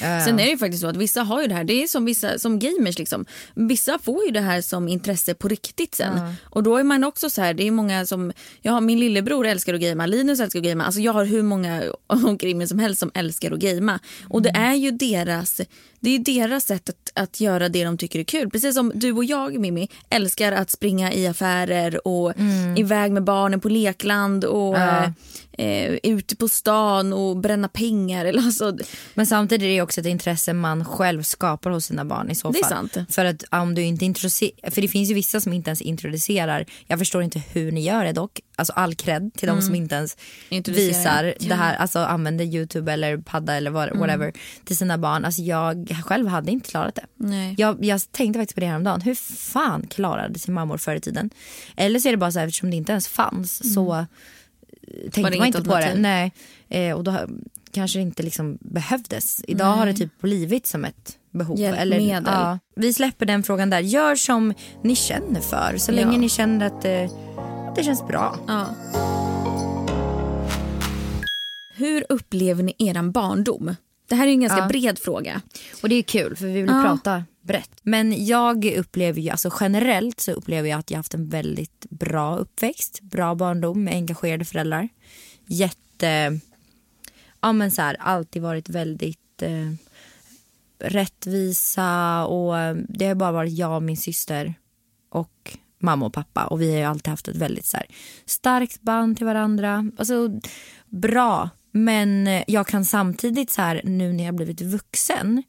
[0.00, 1.86] Eh, Sen är det ju faktiskt så att vissa har ju det här, det är
[1.86, 3.24] som vissa som gamers liksom.
[3.54, 6.18] Vissa får ju det här som intresse på riktigt sen.
[6.42, 8.32] Och då är man också så här, det är många som,
[8.62, 11.42] jag har min lillebror älskar att gamea, Linus älskar att gamea, alltså jag har hur
[11.42, 13.98] många omkring mig som helst som älskar att gamea.
[14.28, 15.60] Och det är ju deras,
[16.04, 18.50] det är deras sätt att, att göra det de tycker är kul.
[18.50, 22.32] Precis som du och jag Mimmi älskar att springa i affärer och
[22.76, 25.12] iväg med barnen på lekland och Ja.
[25.58, 28.24] Eh, ute på stan och bränna pengar.
[28.24, 28.76] Eller alltså,
[29.14, 32.50] Men samtidigt är det också ett intresse man själv skapar hos sina barn i så
[32.50, 32.90] Det är fall.
[32.90, 33.12] sant.
[33.14, 36.64] För att om du inte introducerar, för det finns ju vissa som inte ens introducerar,
[36.86, 39.94] jag förstår inte hur ni gör det dock, alltså all cred till de som inte
[39.94, 40.16] ens
[40.50, 40.62] Mm.
[40.66, 41.32] Visar ja.
[41.32, 41.48] Mm.
[41.48, 44.32] det här, alltså använder youtube eller padda eller what- whatever
[44.64, 45.24] till sina barn.
[45.24, 47.04] Alltså jag själv hade inte klarat det.
[47.16, 47.54] Nej.
[47.58, 51.30] Jag, jag tänkte faktiskt på det häromdagen, hur fan klarade sig mammor förr i tiden?
[51.76, 54.04] Eller så är det bara så här, eftersom det inte ens fanns så eh,
[55.12, 55.94] tänkte det man inte på det.
[55.96, 56.32] Nej.
[56.68, 57.14] Eh, och då
[57.70, 59.44] kanske det inte liksom behövdes.
[59.48, 61.58] Idag har det typ blivit som ett behov.
[61.58, 62.22] Hjälpmedel.
[62.26, 62.58] ja.
[62.76, 63.80] Vi släpper den frågan där.
[63.80, 65.76] Gör som ni känner för.
[65.76, 66.18] Så länge Ja.
[66.18, 67.10] ni känner att det,
[67.68, 68.36] att det känns bra.
[68.46, 68.66] Ja.
[71.76, 73.76] Hur upplever ni eran barndom?
[74.08, 75.40] Det här är en ganska bred fråga.
[75.82, 77.70] Och det är kul för vi vill prata brett.
[77.82, 82.36] Men jag upplever ju, alltså generellt så upplever jag att jag haft en väldigt bra
[82.36, 83.00] uppväxt.
[83.00, 84.88] Bra barndom med engagerade föräldrar.
[85.46, 86.40] Jätte,
[87.40, 89.72] ja men så här, alltid varit väldigt eh,
[90.78, 94.54] rättvisa och eh, det har bara varit jag och min syster
[95.10, 97.86] och mamma och pappa och vi har ju alltid haft ett väldigt så här,
[98.24, 99.90] starkt band till varandra.
[99.96, 100.40] Alltså
[100.86, 105.42] bra, men jag kan samtidigt så här nu när jag blivit vuxen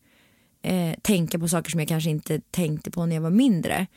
[0.66, 3.88] eh, tänka på saker som jag kanske inte tänkte på när jag var mindre.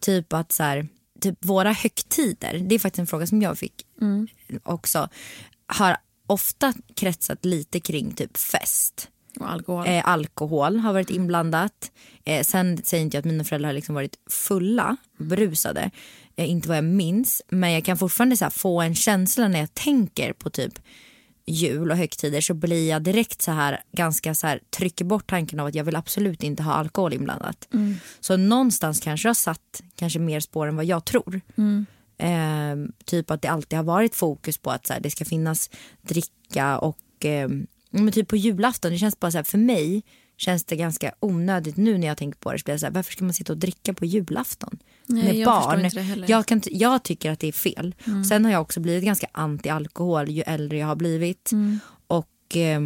[0.00, 0.88] Typ att så här,
[1.20, 3.74] typ våra högtider, det är faktiskt en fråga som jag fick
[4.62, 5.08] också,
[5.66, 9.10] har ofta kretsat lite kring typ fest.
[9.40, 9.86] Och alkohol.
[9.86, 11.92] Eh, alkohol har varit inblandat.
[12.24, 15.90] Eh, sen säger inte jag att mina föräldrar har liksom varit fulla, brusade.
[16.36, 17.42] Eh, inte vad jag minns.
[17.48, 20.78] Men jag kan fortfarande så få en känsla när jag tänker på typ
[21.46, 25.60] jul och högtider så blir jag direkt så här ganska så här trycker bort tanken
[25.60, 27.68] av att jag vill absolut inte ha alkohol inblandat.
[28.20, 31.40] Så någonstans kanske jag satt kanske mer spår än vad jag tror.
[32.18, 35.70] Eh, typ att det alltid har varit fokus på att så här, det ska finnas
[36.02, 37.48] dricka och eh,
[37.90, 40.02] men typ på julafton, det känns bara så här, för mig
[40.44, 42.58] känns det ganska onödigt nu när jag tänker på det.
[42.58, 44.78] Så blir jag så här, varför ska man sitta och dricka på julafton?
[45.06, 45.84] Nej, med jag barn.
[45.84, 46.30] inte det heller.
[46.30, 47.94] Jag, kan, jag tycker att det är fel.
[48.28, 51.50] Sen har jag också blivit ganska anti-alkohol ju äldre jag har blivit.
[52.06, 52.80] Och, eh,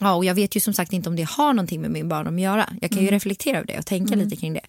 [0.00, 2.34] ja, och jag vet ju som sagt inte om det har någonting med min barndom
[2.34, 2.68] att göra.
[2.80, 4.66] Jag kan ju reflektera över det och tänka lite kring det.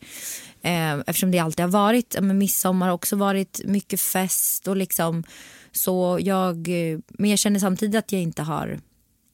[0.61, 5.23] Eh, eftersom det alltid har varit, men midsommar har också varit mycket fest och liksom
[5.71, 8.79] så jag, eh, men jag känner samtidigt att jag inte har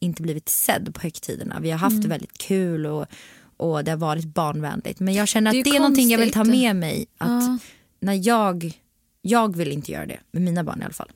[0.01, 1.59] inte blivit sedd på högtiderna.
[1.59, 3.05] Vi har haft det väldigt kul och,
[3.57, 4.99] och det har varit barnvänligt.
[4.99, 7.05] Men jag känner att Det det är är, ju någonting jag vill ta med mig.
[7.17, 7.61] Att
[7.99, 8.79] när jag,
[9.21, 11.11] jag vill inte göra det med mina barn i alla fall.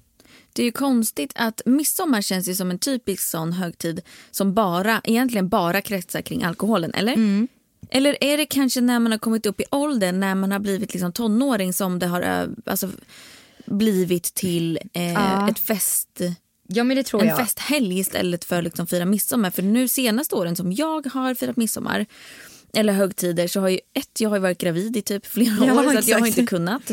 [0.53, 5.01] Det är ju konstigt att midsommar känns ju som en typisk sån högtid som bara,
[5.03, 7.13] egentligen bara kretsar kring alkoholen, eller?
[7.13, 7.47] Mm.
[7.89, 10.93] Eller är det kanske när man har kommit upp i åldern, när man har blivit
[10.93, 12.89] liksom tonåring som det har alltså,
[13.65, 15.49] blivit till eh, Ja.
[15.49, 16.21] ett fest,
[16.67, 17.37] Ja men det tror en jag.
[17.37, 19.49] festhelg istället för liksom fira midsommar.
[19.51, 22.05] För nu senaste åren som jag har firat midsommar
[22.73, 25.91] eller högtider så har ju ett, jag har varit gravid i typ flera Ja, år
[25.91, 26.91] så att jag har inte kunnat.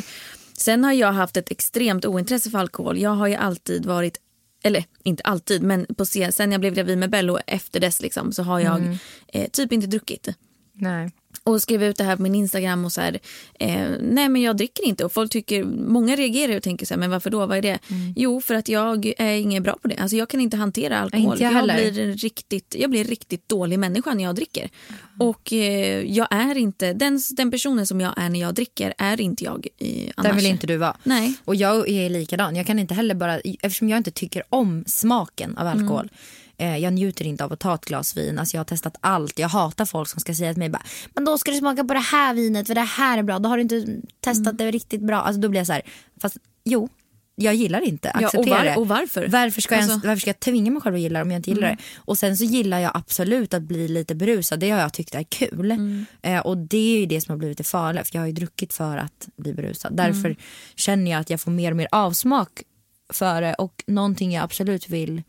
[0.58, 2.98] Sen har jag haft ett extremt ointresse för alkohol.
[2.98, 4.16] Jag har ju alltid varit,
[4.64, 8.32] eller inte alltid, men på se- sen jag blev gravid med Bello efter dess liksom,
[8.32, 8.96] så har jag Mm.
[9.28, 10.28] eh, typ inte druckit.
[10.74, 11.10] Nej.
[11.44, 13.20] Och skrev ut det här på min Instagram och så här,
[13.60, 15.04] eh, nej men jag dricker inte.
[15.04, 17.78] Och folk tycker, många reagerar och tänker så här, men varför då, vad är det?
[18.16, 19.96] Jo, för att jag är ingen bra på det.
[19.96, 21.32] Alltså jag kan inte hantera alkohol.
[21.32, 21.92] Inte jag heller.
[21.92, 24.70] blir riktigt, jag blir en riktigt dålig människa när jag dricker.
[25.18, 29.20] Och eh, jag är inte, den, den personen som jag är när jag dricker är
[29.20, 30.30] inte jag i, annars.
[30.30, 30.96] Där vill inte du vara.
[31.02, 31.34] Nej.
[31.44, 32.56] Och jag är likadan.
[32.56, 36.10] Jag kan inte heller bara, eftersom jag inte tycker om smaken av alkohol.
[36.62, 38.38] Eh, jag njuter inte av att ta ett glas vin.
[38.38, 39.38] Alltså jag har testat allt.
[39.38, 40.82] Jag hatar folk som ska säga till mig bara,
[41.14, 43.38] men då ska du smaka på det här vinet för det här är bra.
[43.38, 43.86] Då har du inte
[44.20, 45.16] testat det riktigt bra.
[45.20, 45.82] Alltså då blir jag så här,
[46.20, 46.88] fast jo,
[47.34, 49.28] jag gillar inte, Ja, acceptera och, var, och varför?
[49.28, 51.38] Varför ska, jag, Alltså- varför ska jag tvinga mig själv att gilla det om jag
[51.38, 51.76] inte gillar det?
[51.96, 54.60] Och sen så gillar jag absolut att bli lite berusad.
[54.60, 55.70] Det har jag tyckt är kul.
[56.22, 58.04] Eh, och det är ju det som har blivit det farliga.
[58.04, 59.96] För jag har ju druckit för att bli berusad.
[59.96, 60.36] Därför
[60.76, 62.62] känner jag att jag får mer och mer avsmak
[63.12, 63.54] för det.
[63.54, 65.22] Och någonting jag absolut vill.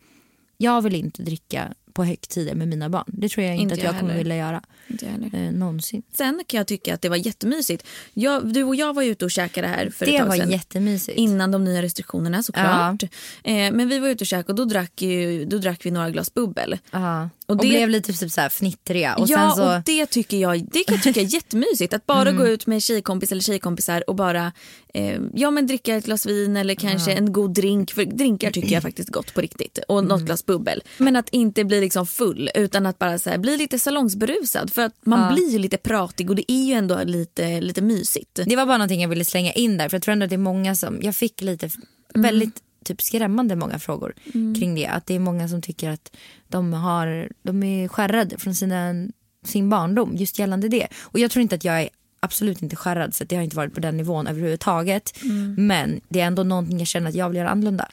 [0.58, 3.04] Jag vill inte dricka på högtider med mina barn.
[3.08, 4.24] Det tror jag inte, Inte att jag jag kommer heller.
[4.24, 4.62] vilja göra.
[4.88, 5.06] Inte.
[5.34, 6.04] Eh, någonsin.
[6.18, 7.88] Sen kan jag tycka att det var jättemysigt.
[8.14, 10.52] Jag, du och jag var ute och käkade här för ett Det tag var sedan.
[10.52, 11.18] jättemysigt.
[11.18, 13.04] Innan de nya restriktionerna såklart.
[13.04, 13.10] Eh,
[13.54, 16.34] men vi var ute och käkade och då drack, ju, då drack vi några glas
[16.34, 16.78] bubbel.
[16.92, 17.24] Ja.
[17.24, 19.16] Och Och, det- blev lite typ så här fnittriga.
[19.16, 19.76] Och ja, så...
[19.76, 21.94] och det tycker jag det kan jag tycka är jättemysigt.
[21.94, 24.52] Att bara gå ut med tjejkompis eller tjejkompisar och bara
[24.94, 27.92] eh, ja, men dricka ett glas vin eller kanske en god drink.
[27.92, 29.80] För drinkar tycker jag faktiskt gott på riktigt.
[29.88, 30.84] Och något glas bubbel.
[30.98, 34.74] Men att inte bli liksom full utan att bara så här, bli lite salongsberusad.
[34.74, 38.40] För att man blir ju lite pratig och det är ju ändå lite, lite mysigt.
[38.46, 40.36] Det var bara någonting jag ville slänga in där för jag tror ändå att det
[40.36, 41.70] är många som, jag fick lite
[42.14, 44.88] väldigt typ skrämmande många frågor kring det.
[44.88, 46.16] Att det är många som tycker att
[46.48, 49.08] de, har, de är skärrade från sina,
[49.46, 50.88] sin barndom just gällande det.
[51.02, 51.90] Och jag tror inte att jag är
[52.24, 55.14] absolut inte skärrad så det har inte varit på den nivån överhuvudtaget.
[55.58, 57.90] Men det är ändå någonting jag känner att jag vill göra annorlunda.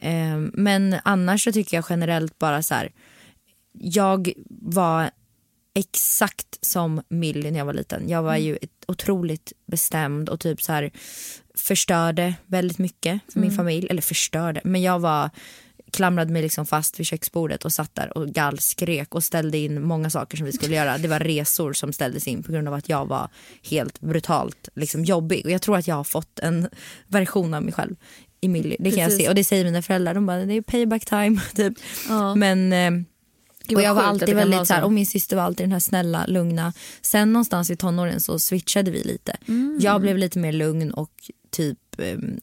[0.00, 2.92] Eh, men annars så tycker jag generellt bara så här.
[3.72, 5.10] Jag var
[5.74, 8.08] exakt som Millie när jag var liten.
[8.08, 10.90] Jag var ju ett otroligt bestämd och typ så här
[11.54, 13.86] förstörde väldigt mycket för min familj.
[13.90, 15.30] Eller förstörde, men jag var
[15.96, 20.10] klamrade mig liksom fast vid köksbordet och satt där och gallskrek och ställde in många
[20.10, 20.98] saker som vi skulle göra.
[20.98, 23.28] Det var resor som ställdes in på grund av att jag var
[23.70, 25.44] helt brutalt liksom jobbig.
[25.44, 26.68] Och jag tror att jag har fått en
[27.06, 27.96] version av mig själv
[28.40, 28.76] i Millie.
[28.80, 29.24] Det kan jag Precis.
[29.24, 30.14] se och det säger mina föräldrar.
[30.14, 31.74] De bara det är payback time typ.
[32.08, 32.34] Ja.
[32.34, 33.06] Men eh,
[33.74, 36.26] och jag var alltid väldigt så här, och min syster var alltid den här snälla,
[36.26, 36.72] lugna.
[37.02, 39.36] Sen någonstans i tonåren så switchade vi lite.
[39.48, 39.78] Mm.
[39.80, 41.10] Jag blev lite mer lugn och
[41.50, 42.38] typ, ehm,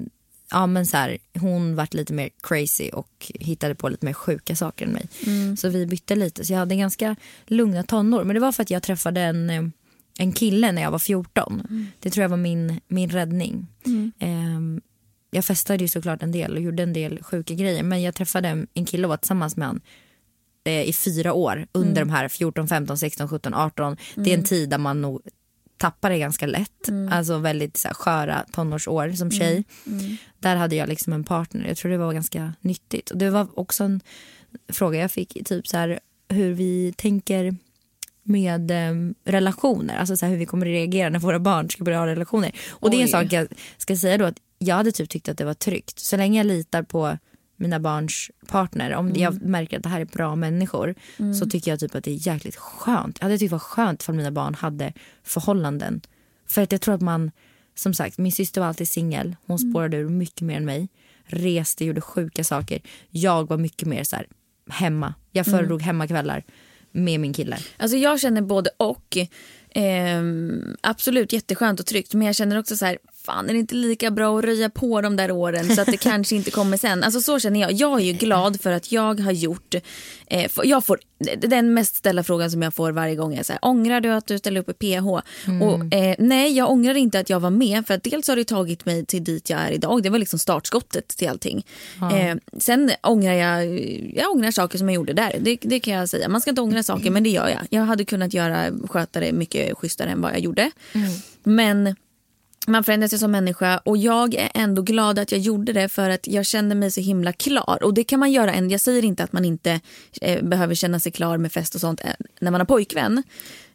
[0.54, 4.56] ja men så här, hon vart lite mer crazy och hittade på lite mer sjuka
[4.56, 5.08] saker än mig.
[5.26, 5.58] Mm.
[5.58, 8.24] Så vi bytte lite, så jag hade ganska lugna tonår.
[8.24, 9.72] Men det var för att jag träffade en,
[10.20, 11.64] en kille när jag var 14.
[11.70, 11.88] Mm.
[12.00, 13.68] Det tror jag var min, min räddning.
[14.20, 14.82] Ehm,
[15.32, 17.84] jag festade ju såklart en del och gjorde en del sjuka grejer.
[17.84, 19.82] Men jag träffade en- kille och var tillsammans med han
[20.66, 23.98] eh, i fyra år under de här 14, 15, 16, 17, 18.
[24.16, 25.22] Det är en tid där man nog
[25.84, 26.90] tappar det ganska lätt.
[27.12, 29.64] Alltså väldigt så här, sköra tonårsår som tjej.
[30.40, 31.68] Där hade jag liksom en partner.
[31.68, 33.12] Jag tror det var ganska nyttigt.
[33.12, 34.02] Och det var också en
[34.74, 37.56] fråga jag fick, typ så här hur vi tänker
[38.24, 39.98] med eh, relationer.
[39.98, 42.52] Alltså så här, hur vi kommer att reagera när våra barn ska börja ha relationer.
[42.70, 43.12] Och det är en Oj.
[43.12, 46.00] sak jag ska säga då att jag hade typ tyckt att det var tryggt.
[46.00, 47.18] Så länge jag litar på
[47.56, 50.96] mina barns partner, om jag märker att det här är bra människor
[51.40, 53.18] så tycker jag typ att det är jäkligt skönt.
[53.20, 56.02] Jag hade tyckt det var skönt för mina barn hade förhållanden.
[56.48, 57.32] För att jag tror att man,
[57.76, 59.36] som sagt, min syster var alltid singel.
[59.46, 60.90] Hon spårade ur mycket mer än mig.
[61.26, 62.82] Reste, gjorde sjuka saker.
[63.10, 64.28] Jag var mycket mer så här
[64.70, 65.14] hemma.
[65.32, 66.44] Jag föredrog hemmakvällar
[66.92, 67.58] med min kille.
[67.78, 69.18] Alltså jag känner både och.
[69.76, 73.76] Ehm, absolut jätteskönt och tryggt men jag känner också så här fan är det inte
[73.76, 77.04] lika bra att röja på de där åren så att det kanske inte kommer sen.
[77.04, 77.72] Alltså så känner jag.
[77.72, 79.76] Jag är ju glad för att jag har gjort,
[80.28, 81.00] eh, jag får,
[81.38, 84.28] den mest ställda frågan som jag får varje gång är så här, ångrar du att
[84.28, 85.08] du ställde upp i PH?
[85.62, 88.44] Och, eh, nej jag ångrar inte att jag var med för att dels har det
[88.44, 90.04] tagit mig till dit jag är idag.
[90.04, 91.66] Det var liksom startskottet till allting.
[92.12, 93.80] Eh, sen ångrar jag,
[94.16, 95.38] jag ångrar saker som jag gjorde där.
[95.40, 96.30] Det, det kan jag säga.
[96.30, 97.62] Man ska inte ångra saker men det gör jag.
[97.70, 100.72] Jag hade kunnat göra, sköta det mycket schysstare än vad jag gjorde.
[101.44, 101.96] Men
[102.68, 106.10] man förändras ju som människa och jag är ändå glad att jag gjorde det för
[106.10, 107.84] att jag känner mig så himla klar.
[107.84, 108.70] Och det kan man göra än.
[108.70, 109.80] Jag säger inte att man inte
[110.22, 113.24] eh, behöver känna sig klar med fest och sånt eh, när man har pojkvän.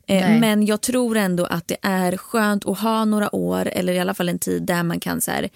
[0.07, 3.99] Eh, men jag tror ändå att det är skönt att ha några år eller i
[3.99, 5.49] alla fall en tid där man kan så här,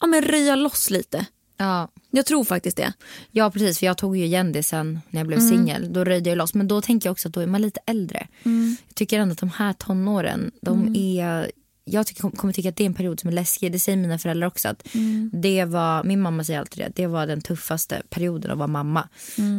[0.00, 1.26] ja, men röja loss lite.
[1.56, 1.88] Ja.
[2.10, 2.92] Jag tror faktiskt det.
[3.30, 5.92] Ja precis för jag tog ju igen det sen när jag blev singel.
[5.92, 6.54] Då röjde jag loss.
[6.54, 8.26] Men då tänker jag också att då är man lite äldre.
[8.86, 11.50] Jag tycker ändå att de här tonåren, de är...
[11.90, 13.72] Jag tycker, kommer tycka att det är en period som är läskig.
[13.72, 14.68] Det säger mina föräldrar också.
[14.68, 14.88] Att
[15.32, 17.02] det var, min mamma säger alltid det.
[17.02, 19.08] Det var den tuffaste perioden att vara mamma.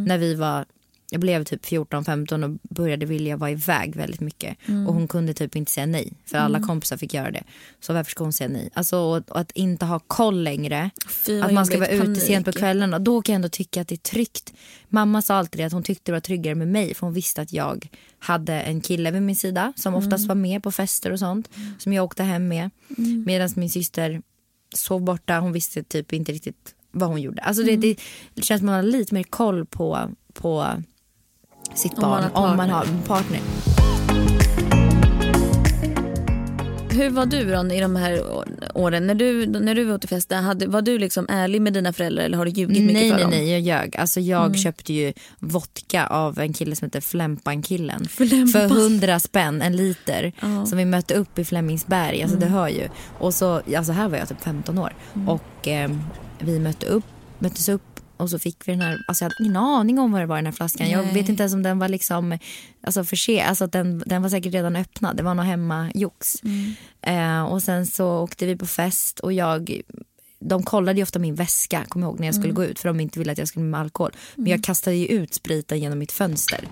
[0.08, 0.66] När vi var
[1.12, 4.58] jag blev typ 14-15 och började vilja vara iväg väldigt mycket.
[4.88, 6.13] Och hon kunde typ inte säga nej.
[6.26, 7.43] För alla kompisar fick göra det.
[7.80, 8.70] Så varför ska hon säga nej?
[8.74, 10.89] Alltså och, och att inte ha koll längre.
[11.08, 12.60] Fy, att man ska vara ute sent på Panik.
[12.60, 13.00] kvällarna.
[13.00, 14.54] Då kan jag ändå tycka att det är tryggt.
[14.89, 16.93] Mamma sa alltid att hon tyckte det var tryggare med mig.
[16.93, 17.88] För hon visste att jag
[18.20, 19.74] hade en kille vid min sida.
[19.76, 21.50] Som oftast var med på fester och sånt.
[21.78, 22.70] Som jag åkte hem med.
[23.26, 24.22] Medan min syster
[24.76, 25.39] sov borta.
[25.39, 27.41] Hon visste typ inte riktigt vad hon gjorde.
[27.41, 27.98] Alltså det, det,
[28.34, 30.84] det känns som att man har lite mer koll på, på
[31.73, 33.41] sitt Om man barn har om man har en partner.
[36.97, 38.21] hur var du då i de här
[38.73, 39.08] åren?
[39.08, 41.93] När du, när du var ute och festade, hade, var du liksom ärlig med dina
[41.93, 43.32] föräldrar eller har du ljugit mycket nej, för nej, dem?
[43.32, 43.97] Nej, jag ljög.
[43.97, 48.08] Alltså, jag köpte ju vodka av en kille som heter Flämpan-killen.
[48.08, 48.47] Flämpan.
[48.47, 50.34] För hundra spänn, en liter.
[50.65, 52.23] Som vi mötte upp i Flemingsberg.
[52.23, 52.89] Alltså, Det hör ju.
[53.19, 54.93] Och så, alltså, här var jag typ 15 år.
[55.27, 55.91] Och eh,
[56.39, 57.06] vi mötte upp,
[57.39, 60.21] möttes upp och så fick vi den här, alltså jag hade ingen aning om vad
[60.21, 60.89] det var i den här flaskan.
[60.89, 61.13] Jag Nej.
[61.13, 62.38] vet inte ens om den var liksom,
[62.82, 65.17] alltså för se, alltså att den, den var säkert redan öppnad.
[65.17, 66.36] Det var nog hemma jox.
[67.01, 69.82] Eh, och sen så åkte vi på fest och jag
[70.39, 72.99] de kollade ofta min väska kommer jag ihåg, när jag skulle gå ut för de
[72.99, 74.12] inte ville att jag skulle med alkohol.
[74.36, 76.67] Men jag kastade ju ut spriten genom mitt fönster.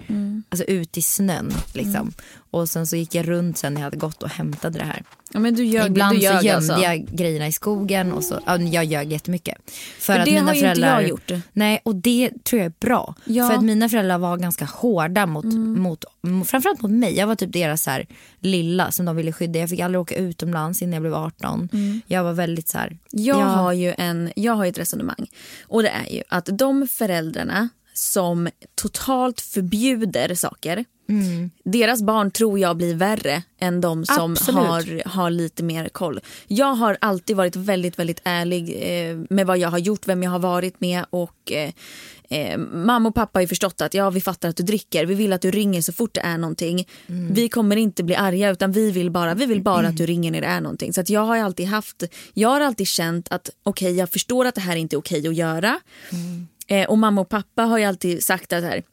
[0.50, 1.54] Alltså ut i snön.
[1.74, 2.14] Liksom.
[2.56, 5.04] Och sen så gick jag runt sen när jag hade gått och hämtade det här.
[5.32, 6.84] Ja, men du ljög, Ibland du ljög så gömde alltså.
[6.84, 8.12] jag grejerna i skogen.
[8.12, 9.58] Och så, ja, jag ljög jättemycket.
[9.68, 11.32] För, För att det mina har ju inte föräldrar, jag gjort.
[11.54, 13.16] Nej, och det tror jag är bra.
[13.26, 13.44] Ja.
[13.44, 13.50] Mm.
[13.50, 17.18] För att mina föräldrar var ganska hårda mot, mot mot- framförallt mot mig.
[17.18, 18.08] Jag var typ deras så här,
[18.40, 19.60] lilla som de ville skydda.
[19.60, 21.70] Jag fick aldrig åka utomlands innan jag blev 18.
[22.08, 23.00] Jag var väldigt så här, Mm.
[23.12, 25.28] Jag, ja, har ju en, jag har ju ett resonemang.
[25.68, 30.86] Och det är ju att de föräldrarna som totalt förbjuder saker.
[31.64, 34.60] Deras barn tror jag blir värre än de som Absolut.
[34.60, 36.20] har, har lite mer koll.
[36.48, 40.32] Jag har alltid varit väldigt väldigt ärlig eh, med vad jag har gjort, vem jag
[40.32, 41.06] har varit med.
[41.10, 41.72] och eh,
[42.30, 45.06] eh, Mamma och pappa har ju förstått att ja, vi fattar att du dricker.
[45.06, 46.88] Vi vill att du ringer så fort det är någonting.
[47.32, 50.32] Vi kommer inte bli arga utan vi vill bara, vi vill bara att du ringer
[50.32, 50.94] när det är någonting.
[50.94, 54.62] Så jag har alltid haft, jag har alltid känt att okej jag förstår att det
[54.62, 55.80] här inte är okej att göra.
[56.68, 58.84] Eh, och mamma och pappa har ju alltid sagt att här,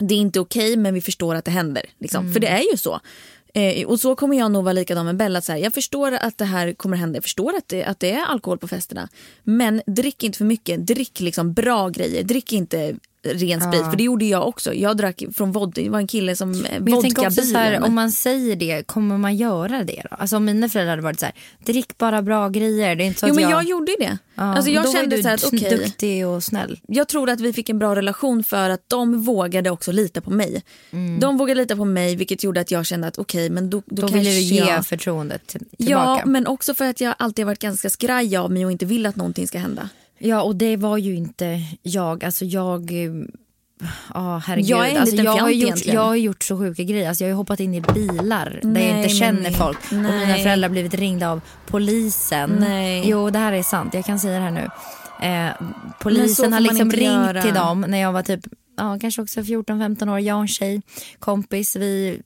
[0.00, 1.82] det är inte okej men vi förstår att det händer.
[1.98, 2.32] Liksom.
[2.32, 3.00] För det är ju så.
[3.54, 5.40] Eh, och så kommer jag nog vara likadan med Bella.
[5.40, 7.16] Så här, jag förstår att det här kommer hända.
[7.16, 9.08] Jag förstår att det, att det är alkohol på festerna.
[9.42, 10.86] Men drick inte för mycket.
[10.86, 12.22] Drick liksom bra grejer.
[12.22, 13.84] Drick inte ren sprit.
[13.84, 14.74] För det gjorde jag också.
[14.74, 15.80] Jag drack från vodka.
[15.82, 18.56] Det var en kille som eh, Men jag tänker också så här, om man säger
[18.56, 20.16] det, kommer man göra det då?
[20.16, 22.96] Alltså om mina föräldrar hade varit så här, drick bara bra grejer.
[22.96, 23.52] Det är inte så Jo men jag...
[23.52, 24.18] jag gjorde det.
[24.34, 25.70] Ja, alltså jag då var kände du så här att okej.
[25.78, 26.80] duktig och snäll.
[26.88, 30.30] jag tror att vi fick en bra relation för att de vågade också lita på
[30.30, 30.62] mig.
[31.20, 33.94] De vågade lita på mig vilket gjorde att jag kände att okej men då, då,
[33.94, 34.86] Då kanske ville du ge jag...
[34.86, 36.26] förtroendet till- Ja tillbaka.
[36.26, 39.16] men också för att jag alltid varit ganska skraj av mig och inte vill att
[39.16, 39.88] någonting ska hända.
[40.22, 42.24] Ja, och det var ju inte jag.
[42.24, 42.92] Alltså jag...
[42.92, 43.10] eh,
[44.14, 44.70] Ja, herregud.
[44.70, 45.94] Jag är en alltså, jag, har gjort, egentligen.
[45.94, 47.08] jag har gjort så sjuka grejer.
[47.08, 49.54] Alltså, jag har hoppat in i bilar där Nej, jag inte känner Mimmi.
[49.54, 49.78] folk.
[49.86, 50.42] Och mina Nej.
[50.42, 52.56] föräldrar har blivit ringda av polisen.
[52.60, 53.02] Nej.
[53.08, 53.94] Jo, det här är sant.
[53.94, 54.68] Jag kan säga det här nu.
[55.26, 55.68] Eh,
[56.00, 57.42] polisen har liksom ringt göra.
[57.42, 58.40] till dem när jag var typ
[58.76, 60.20] ja, kanske också 14-15 år.
[60.20, 60.82] Jag och en tjej,
[61.18, 61.76] kompis.
[61.76, 62.22] Vi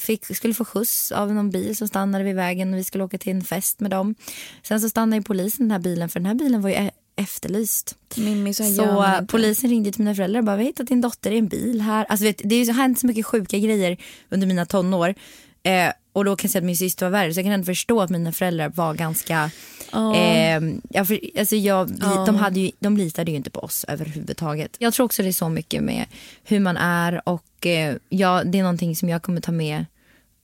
[0.00, 3.18] fick, skulle få skjuts av någon bil som stannade vid vägen och vi skulle åka
[3.18, 4.14] till en fest med dem.
[4.62, 7.96] Sen så stannade ju polisen den här bilen för den här bilen var ju efterlyst.
[8.16, 11.30] Mimmi, så, Så polisen ringde till mina föräldrar och bara vi har hittat din dotter
[11.30, 12.04] i en bil här.
[12.04, 13.96] Alltså vet, det har hänt så mycket sjuka grejer
[14.28, 15.14] under mina tonår.
[15.62, 17.64] Eh, och då kan jag säga att min syster var värre så jag kan ändå
[17.64, 19.50] förstå att mina föräldrar var ganska
[19.92, 23.84] Eh, ja, för, alltså jag, vi, de, hade ju, de litade ju inte på oss
[23.88, 24.76] överhuvudtaget.
[24.78, 26.06] Jag tror också det är så mycket med
[26.44, 29.84] hur man är och eh, ja, det är någonting som jag kommer ta med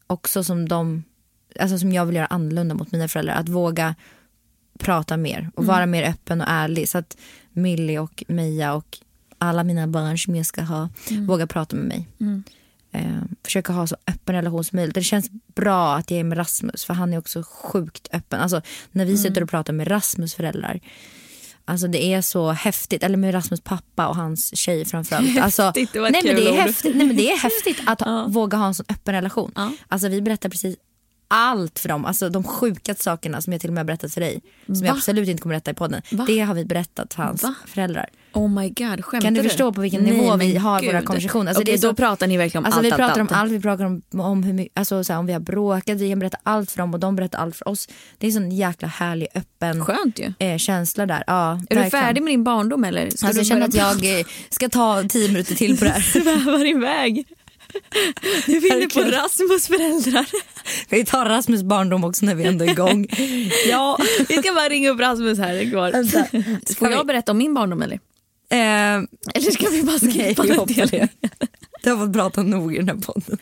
[0.07, 1.05] också som de,
[1.61, 3.35] alltså som jag vill göra annorlunda mot mina föräldrar.
[3.35, 3.95] Att våga
[4.79, 7.17] prata mer och vara mer öppen och ärlig så att
[7.53, 8.99] Millie och Meja och
[9.39, 12.09] alla mina barn som jag ska ha vågar prata med mig.
[12.93, 14.95] Eh, försöka ha så öppen relation som möjligt.
[14.95, 18.41] Det känns bra att jag är med Rasmus för han är också sjukt öppen.
[18.41, 20.81] Alltså, när vi sitter och pratar med Rasmus föräldrar
[21.65, 25.39] Alltså det är så häftigt, eller med Rasmus pappa och hans tjej framförallt.
[25.41, 26.59] Alltså, Häftigt, det var ett nej, men det är ord.
[26.59, 29.53] häftigt, nej men det är häftigt att ha, våga ha en sån öppen relation.
[29.55, 29.73] Ja.
[29.89, 30.77] Alltså vi berättar precis
[31.33, 32.05] allt för dem.
[32.05, 34.41] Alltså de sjukaste sakerna som jag till och med har berättat för dig.
[34.67, 36.03] Som jag absolut inte kommer berätta i podden.
[36.13, 36.25] Va?
[36.29, 37.55] Det har vi berättat för hans Va?
[37.67, 38.09] föräldrar.
[38.35, 40.93] Oh my god, skämtar Kan du förstå på vilken Nej, nivå vi har gud.
[40.93, 41.49] våra konversationer?
[41.55, 43.31] Alltså, är så- då pratar ni verkligen om Alltså, allt, vi pratar allt.
[43.31, 45.97] om allt, vi pratar om, om, hur mycket, alltså, så här, om vi har bråkat,
[46.01, 47.89] vi kan berätta allt för dem och de berättar allt för oss.
[48.19, 51.25] Det är en sån jäkla härlig öppen Skönt eh, känsla där.
[51.27, 51.91] Ja, Är du verkligen.
[51.91, 53.11] färdig med din barndom eller?
[53.11, 55.91] Ska Alltså, du jag känner att jag eh, ska ta tio minuter till på det
[55.91, 56.01] här.
[56.23, 57.25] svävar iväg.
[58.47, 59.01] Du är inne på.
[59.01, 60.27] Rasmus föräldrar.
[60.89, 63.07] Vi tar Rasmus barndom också när vi ändå är igång.
[63.69, 63.99] ja.
[64.29, 65.55] Vi ska bara ringa upp Rasmus här.
[65.55, 65.93] Det går.
[65.93, 66.27] Vänta.
[66.79, 68.01] Får jag vi- berätta om min barndom eller?
[68.51, 68.59] Eh,
[69.35, 71.09] Eller ska vi bara skippa den delen?
[71.83, 71.91] det.
[71.91, 73.39] Har fått prata nog i den här podden.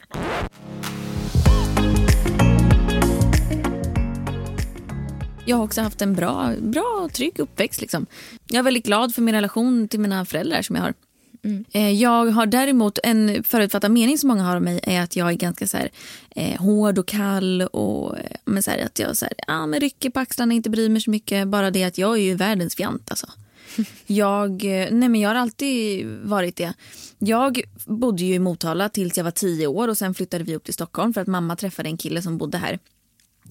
[5.46, 7.80] Jag har också haft en bra, bra trygg uppväxt.
[7.80, 8.06] Liksom.
[8.48, 10.94] Jag är väldigt glad för min relation till mina föräldrar som jag har.
[11.72, 15.28] Eh, Jag har däremot en förutfattad mening som många har om mig är att jag
[15.28, 15.90] är ganska så här,
[16.30, 19.80] eh, hård och kall och eh, men så här, att jag så här, ah, men
[19.80, 21.48] rycker på axlarna inte bryr mig så mycket.
[21.48, 23.26] Bara det att jag är ju världens fjant alltså.
[24.06, 26.72] Jag, eh, nej men jag har alltid varit det.
[27.18, 30.64] Jag bodde ju i Motala tills jag var tio år och sen flyttade vi upp
[30.64, 32.78] till Stockholm för att mamma träffade en kille som bodde här.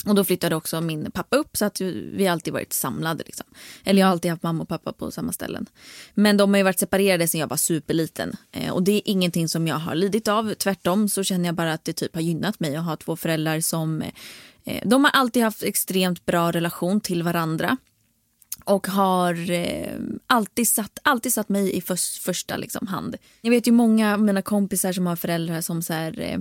[0.05, 3.23] Och då flyttade också min pappa upp så att vi har alltid varit samlade.
[3.25, 3.45] Liksom.
[3.83, 5.65] Eller jag har alltid haft mamma och pappa på samma ställen.
[6.13, 8.35] Men de har ju varit separerade sedan jag var superliten.
[8.51, 10.53] Eh, och det är ingenting som jag har lidit av.
[10.53, 13.59] Tvärtom så känner jag bara att det typ har gynnat mig att ha två föräldrar
[13.59, 14.11] som eh,
[14.65, 17.77] eh de har alltid haft extremt bra relation till varandra.
[18.65, 23.15] Och har eh, alltid, satt, alltid satt mig i för, första liksom, hand.
[23.41, 26.39] Jag vet ju många av mina kompisar som har föräldrar som så här, eh,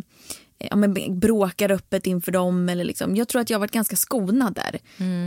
[0.58, 2.68] ja, men bråkar öppet inför dem.
[2.68, 3.16] Eller liksom.
[3.16, 4.78] Jag tror att jag har varit ganska skonad där.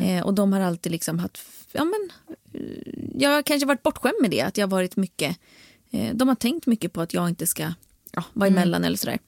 [0.03, 1.39] Eh, och de har alltid liksom haft...
[1.71, 2.09] Ja, men,
[2.53, 4.41] eh, jag har kanske varit bortskämd med det.
[4.41, 5.37] Att jag har varit mycket...
[5.91, 7.73] Eh, de har tänkt mycket på att jag inte ska
[8.11, 9.19] ja, vara emellan eller sådär.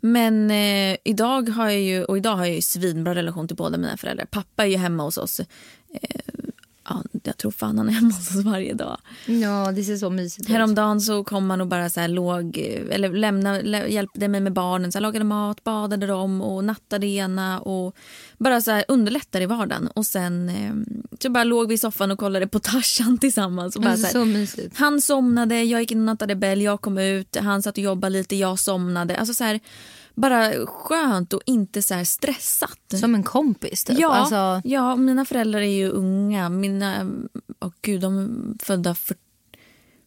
[0.00, 3.78] Men eh, idag har jag ju, och idag har jag ju svinbra relation till båda
[3.78, 4.24] mina föräldrar.
[4.24, 5.40] Pappa är ju hemma hos oss.
[6.88, 8.98] Ja, jag tror fan han är hemma hos oss varje dag.
[9.26, 10.52] Ja, det ser så mysigt ut.
[10.52, 12.58] Häromdagen så kom han och bara så här låg,
[12.90, 14.92] eller lämna, lä, hjälpte mig med barnen.
[14.92, 17.96] Så lagade mat, badade dem och nattade ena och
[18.38, 19.88] bara så här underlättade i vardagen.
[19.94, 20.72] Och sen eh,
[21.22, 23.76] så bara låg vi i soffan och kollade på Tarzan tillsammans.
[23.76, 24.78] Och bara, Alltså, så här, så mysigt.
[24.78, 28.12] han somnade, jag gick in och nattade Bell, jag kom ut, han satt och jobbade
[28.18, 29.16] lite, jag somnade.
[29.16, 29.60] Alltså så här,
[30.20, 32.80] bara skönt och inte så stressat.
[33.00, 33.98] Som en kompis typ.
[33.98, 36.48] Ja, Alltså, ja, mina föräldrar är ju unga.
[36.48, 37.10] Mina,
[37.60, 39.16] oh gud, de är födda för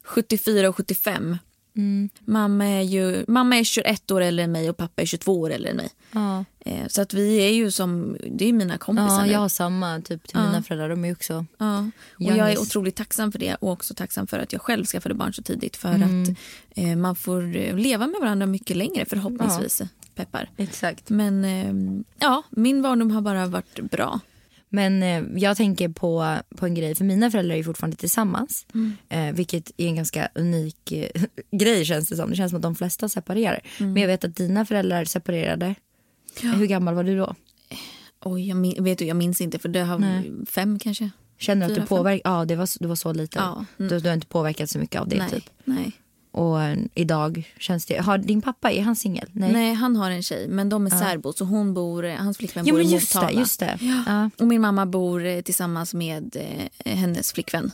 [0.04, 1.38] 74 och 75.
[1.76, 5.40] mm, Mamma, är ju, mamma är 21 år äldre än mig och pappa är 22
[5.42, 5.90] år äldre än mig.
[6.12, 6.46] ja.
[6.66, 10.02] Eh, så att vi är ju som, det är mina kompisar ja, jag har samma
[10.02, 10.46] typ till Ja.
[10.48, 10.90] mina föräldrar.
[10.90, 11.46] De är också...
[11.58, 11.80] Ja.
[12.14, 15.16] Och jag är otroligt tacksam för det och också tacksam för att jag själv skaffade
[15.16, 15.78] barn så tidigt.
[15.78, 16.24] För Mm.
[16.24, 16.30] att
[16.78, 19.82] eh, man får eh, leva med varandra mycket längre förhoppningsvis.
[20.26, 20.50] Peppar.
[20.58, 21.10] Exakt.
[21.10, 24.20] Men eh, ja, min barndom har bara varit bra.
[24.70, 28.66] Men eh, jag tänker på, på en grej, för mina föräldrar är fortfarande tillsammans.
[29.10, 32.30] Eh, vilket är en ganska unik eh, grej känns det som.
[32.30, 33.60] Det känns som att de flesta separerar.
[33.78, 35.76] Men jag vet att dina föräldrar separerade.
[36.42, 37.36] Hur gammal var du då?
[38.24, 40.32] Oj, jag, min, vet du, jag minns inte för det har Nej.
[40.48, 41.10] fem kanske.
[41.38, 42.36] Känner du att du påverkade?
[42.36, 43.44] Ja, det var, du var så liten.
[43.44, 43.66] Ja.
[43.80, 43.90] Mm.
[43.90, 45.50] Du, du har inte påverkat så mycket av det nej, typ.
[45.64, 45.92] nej.
[46.32, 47.98] Och eh, idag känns det...
[48.02, 49.30] Har din pappa, är han singel?
[49.34, 49.74] nej.
[49.74, 52.82] han har en tjej men de är särbo så hon bor, hans flickvän Jo bor
[52.82, 53.32] i just Motala.
[53.34, 53.78] det, just det.
[53.82, 54.04] Ja.
[54.08, 54.30] Ja.
[54.40, 56.36] Och min mamma bor eh, tillsammans med
[56.86, 57.72] eh, hennes flickvän.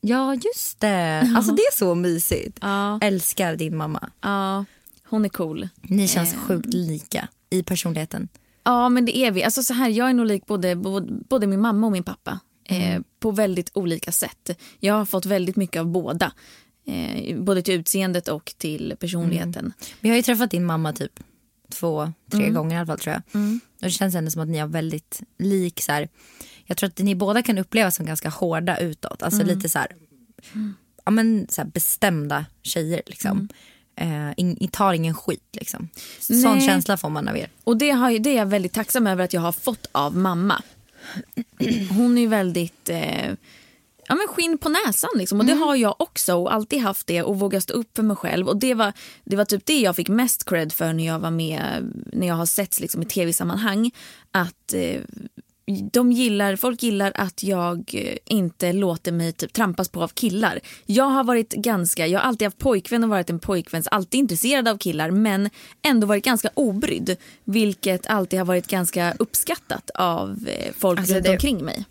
[0.00, 1.32] ja, just det.
[1.36, 2.58] Alltså det är så mysigt.
[2.60, 2.98] Ja.
[3.02, 4.10] Älskar din mamma.
[4.20, 4.64] Ja,
[5.08, 5.68] hon är cool.
[5.82, 6.38] Ni känns Eh.
[6.38, 8.28] sjukt lika i personligheten.
[8.64, 9.44] Ja, men det är vi.
[9.44, 10.76] Alltså så här, jag är nog lik både,
[11.28, 12.40] både, min mamma och min pappa.
[12.64, 14.58] Eh, på väldigt olika sätt.
[14.80, 16.32] Jag har fått väldigt mycket av båda.
[16.88, 19.72] Eh, både till utseendet och till personligheten.
[20.00, 21.20] Men jag har ju träffat din mamma typ
[21.70, 23.42] två, tre gånger i alla fall tror jag.
[23.54, 26.08] Och det känns ändå som att ni har väldigt lik så här.
[26.64, 29.22] Jag tror att ni båda kan upplevas som ganska hårda utåt.
[29.22, 29.88] Alltså lite så här,
[31.04, 33.48] ja men så här bestämda tjejer liksom.
[33.96, 35.88] Eh, in, tar ingen skit liksom.
[36.20, 36.66] Sån Nej.
[36.66, 37.48] känsla får man av er.
[37.64, 40.62] Och det, har, det är jag väldigt tacksam över att jag har fått av mamma.
[41.90, 43.34] Hon är väldigt eh,
[44.08, 45.10] ja, men skinn på näsan.
[45.14, 45.40] Liksom.
[45.40, 48.16] Och Det har jag också och alltid haft det och våga stå upp för mig
[48.16, 48.48] själv.
[48.48, 48.92] Och Det var,
[49.24, 52.34] det var typ det jag fick mest cred för när jag var med när jag
[52.34, 53.90] har setts liksom, i tv-sammanhang.
[54.30, 55.00] Att eh,
[55.92, 60.60] de gillar, folk gillar att jag eh, inte låter mig typ trampas på av killar.
[60.86, 64.20] Jag har varit ganska, jag har alltid haft pojkvän och varit en pojkvän, så alltid
[64.20, 65.50] intresserad av killar men
[65.82, 67.16] ändå varit ganska obrydd.
[67.44, 71.84] Vilket alltid har varit ganska uppskattat av eh, folk Alltså, runt det- omkring mig.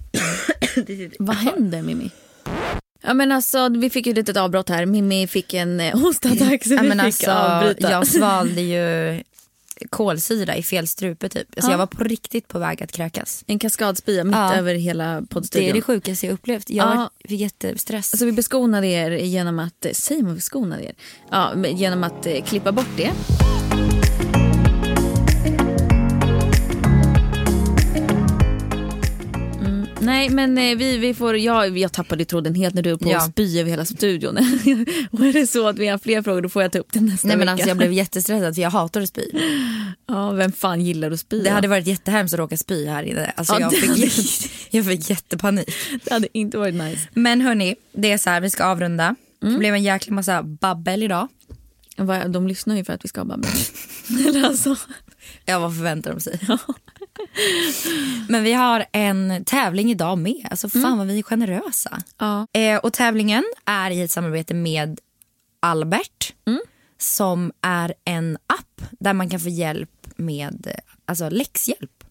[1.19, 2.09] Vad händer Mimmi?
[3.01, 4.85] Ja men alltså vi fick ju ett litet avbrott här.
[4.85, 7.91] Mimmi fick en eh, hostattack så Ja, vi men fick alltså, avbryta.
[7.91, 9.23] jag svalde ju
[9.89, 11.47] kolsyra i fel strupe typ.
[11.55, 11.73] Alltså Ja.
[11.73, 13.43] jag var på riktigt på väg att kräkas.
[13.47, 14.55] En kaskadspya mitt Ja.
[14.55, 15.73] över hela Det är poddstudion.
[15.75, 16.69] det sjukaste jag upplevt.
[16.69, 16.95] Jag Ja.
[17.29, 18.13] var, jättestress.
[18.13, 20.93] Alltså vi beskonade er genom att, eh, säger man beskonade er?
[21.31, 23.11] Ja, genom att eh, klippa bort det.
[30.07, 33.11] Nej men eh, vi, vi får, jag, jag tappade tråden helt när du höll på
[33.11, 33.17] Ja.
[33.17, 34.37] att spy över hela studion.
[35.11, 36.99] och är det så att vi har fler frågor då får jag ta upp det
[36.99, 37.51] nästa Nej men vecka.
[37.51, 39.21] alltså jag blev jättestressad för jag hatar att spy.
[40.09, 41.39] Ja, vem fan gillar att spy?
[41.39, 41.55] Det då?
[41.55, 43.33] hade varit jättehemskt att råka spy här inne.
[43.35, 45.69] Alltså Ja, jag, det fick, hade- jätte- jag fick jättepanik.
[46.03, 47.07] det hade inte varit nice.
[47.13, 49.15] Men hörni, det är så här, vi ska avrunda.
[49.41, 51.27] Det blev en jäkla massa babbel idag.
[52.27, 53.49] De lyssnar ju för att vi ska babbla.
[54.27, 54.75] Eller alltså.
[55.45, 56.39] Ja, vad förväntar de sig?
[58.29, 60.47] Men vi har en tävling idag med.
[60.51, 62.01] Alltså fan vad vi är generösa.
[62.17, 62.47] Ja.
[62.53, 64.99] Eh, och tävlingen är i ett samarbete med
[65.59, 66.33] Albert.
[66.99, 70.67] Som är en app där man kan få hjälp med
[71.05, 72.03] alltså, läxhjälp.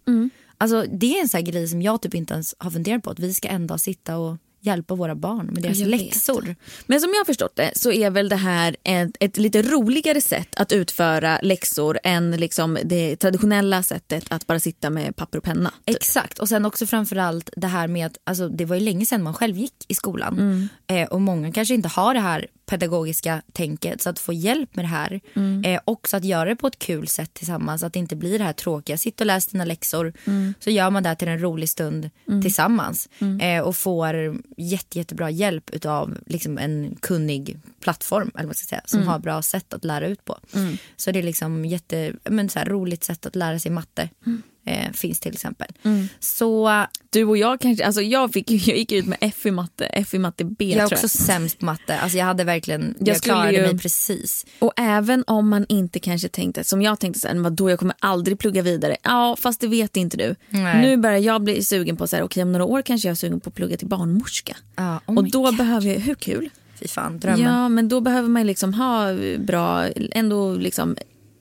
[0.58, 3.10] Alltså, det är en sån grej som jag typ inte ens har funderat på.
[3.10, 4.36] Att vi ska en dag sitta och
[4.66, 6.56] hjälpa våra barn med deras läxor.
[6.86, 10.20] Men som jag har förstått det så är väl det här ett, ett lite roligare
[10.20, 15.44] sätt att utföra läxor än liksom det traditionella sättet att bara sitta med papper och
[15.44, 15.72] penna.
[15.86, 15.96] typ.
[15.96, 19.22] Exakt, och sen också framförallt det här med att alltså, det var ju länge sedan
[19.22, 20.68] man själv gick i skolan.
[20.86, 24.02] Eh, och många kanske inte har det här pedagogiska tänket.
[24.02, 25.20] Så att få hjälp med det här.
[25.64, 27.82] Eh, också att göra det på ett kul sätt tillsammans.
[27.82, 30.12] Att det inte blir det här tråkiga, sitt och läs dina läxor.
[30.60, 32.10] Så gör man det här till en rolig stund
[32.42, 33.08] tillsammans.
[33.40, 38.82] Eh, och får jätte, jättebra hjälp av liksom, en kunnig plattform eller vad ska säga,
[38.84, 40.38] som har bra sätt att lära ut på.
[40.96, 44.08] Så det är liksom jätte, men, så här, roligt sätt att lära sig matte.
[44.68, 45.66] Eh, finns till exempel.
[46.20, 49.86] Så Du och jag kanske, alltså jag, fick, jag gick ut med F i matte,
[49.86, 51.98] F i matte B jag är också sämst på matte.
[52.00, 54.46] Alltså jag hade verkligen, jag, Jag klarade ju- mig precis.
[54.58, 57.94] Och även om man inte kanske tänkte, som jag tänkte så här, då jag kommer
[57.98, 58.96] aldrig plugga vidare.
[59.02, 60.34] Ja fast det vet inte du.
[60.50, 60.82] Nej.
[60.82, 63.16] Nu börjar jag bli sugen på så här, okej om några år kanske jag är
[63.16, 64.56] sugen på att plugga till barnmorska.
[64.76, 65.56] Ja, oh och då God.
[65.56, 66.50] behöver jag, hur kul?
[66.80, 67.40] Fy fan, drömmen.
[67.40, 70.96] Ja men då behöver man liksom ha bra, ändå liksom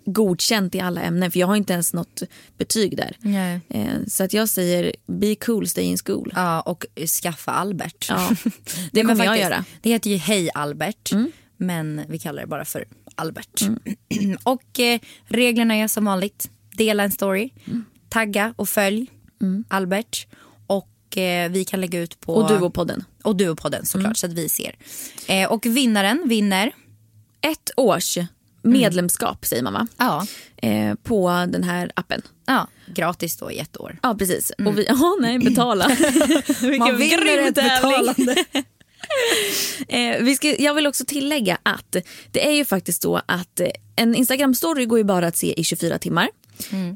[0.06, 2.24] godkänt i alla ämnen för jag har inte ens något
[2.58, 3.18] betyg där.
[3.20, 3.60] Nej.
[3.70, 6.32] Eh, Så att jag säger be cool, stay in school.
[6.36, 6.86] Ja, och
[7.24, 8.06] skaffa Albert.
[8.10, 8.30] Ja,
[8.92, 9.54] det kommer jag göra.
[9.56, 9.66] Mm.
[9.82, 11.12] Det heter ju Hej Albert,
[11.58, 12.86] men vi kallar det bara för
[13.16, 13.62] Albert.
[14.44, 16.50] och eh, reglerna är som vanligt.
[16.78, 17.86] Dela en story, Mm.
[18.10, 19.08] tagga och följ
[19.68, 20.28] Albert.
[20.68, 22.34] Och eh, vi kan lägga ut på...
[22.36, 23.04] Och du och podden.
[23.24, 24.16] Och du och podden såklart, Mm.
[24.16, 24.76] så att vi ser.
[25.28, 26.72] Eh, och vinnaren vinner...
[27.42, 28.18] Ett års
[28.66, 29.88] medlemskap säger man va?
[29.98, 30.26] Ja,
[30.62, 32.22] Eh, på den här appen.
[32.46, 34.00] ja, gratis då i ett år.
[34.04, 34.52] Ja precis.
[34.66, 35.88] Och vi, ja nej betala.
[36.80, 38.36] Man vinner ett betalande.
[39.88, 41.96] Eh, vi ska, jag vill också tillägga att
[42.32, 45.64] det är ju faktiskt så att eh, en Instagram-story går ju bara att se i
[45.64, 46.30] 24 timmar.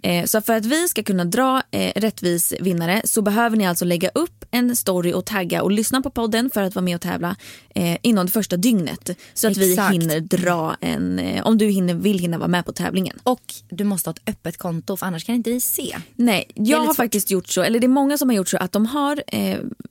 [0.03, 3.85] Eh, så för att vi ska kunna dra eh, rättvis vinnare så behöver ni alltså
[3.85, 7.01] lägga upp en story och tagga och lyssna på podden för att vara med och
[7.01, 7.35] tävla
[7.75, 9.09] eh, inom det första dygnet.
[9.33, 9.93] Så att Exakt.
[9.93, 13.17] vi hinner dra en, eh, om du hinner, vill hinna vara med på tävlingen.
[13.23, 15.97] Och du måste ha ett öppet konto för annars kan inte vi se.
[16.15, 16.95] Nej, jag har svårt.
[16.95, 19.23] faktiskt gjort så, eller det är många som har gjort så att de har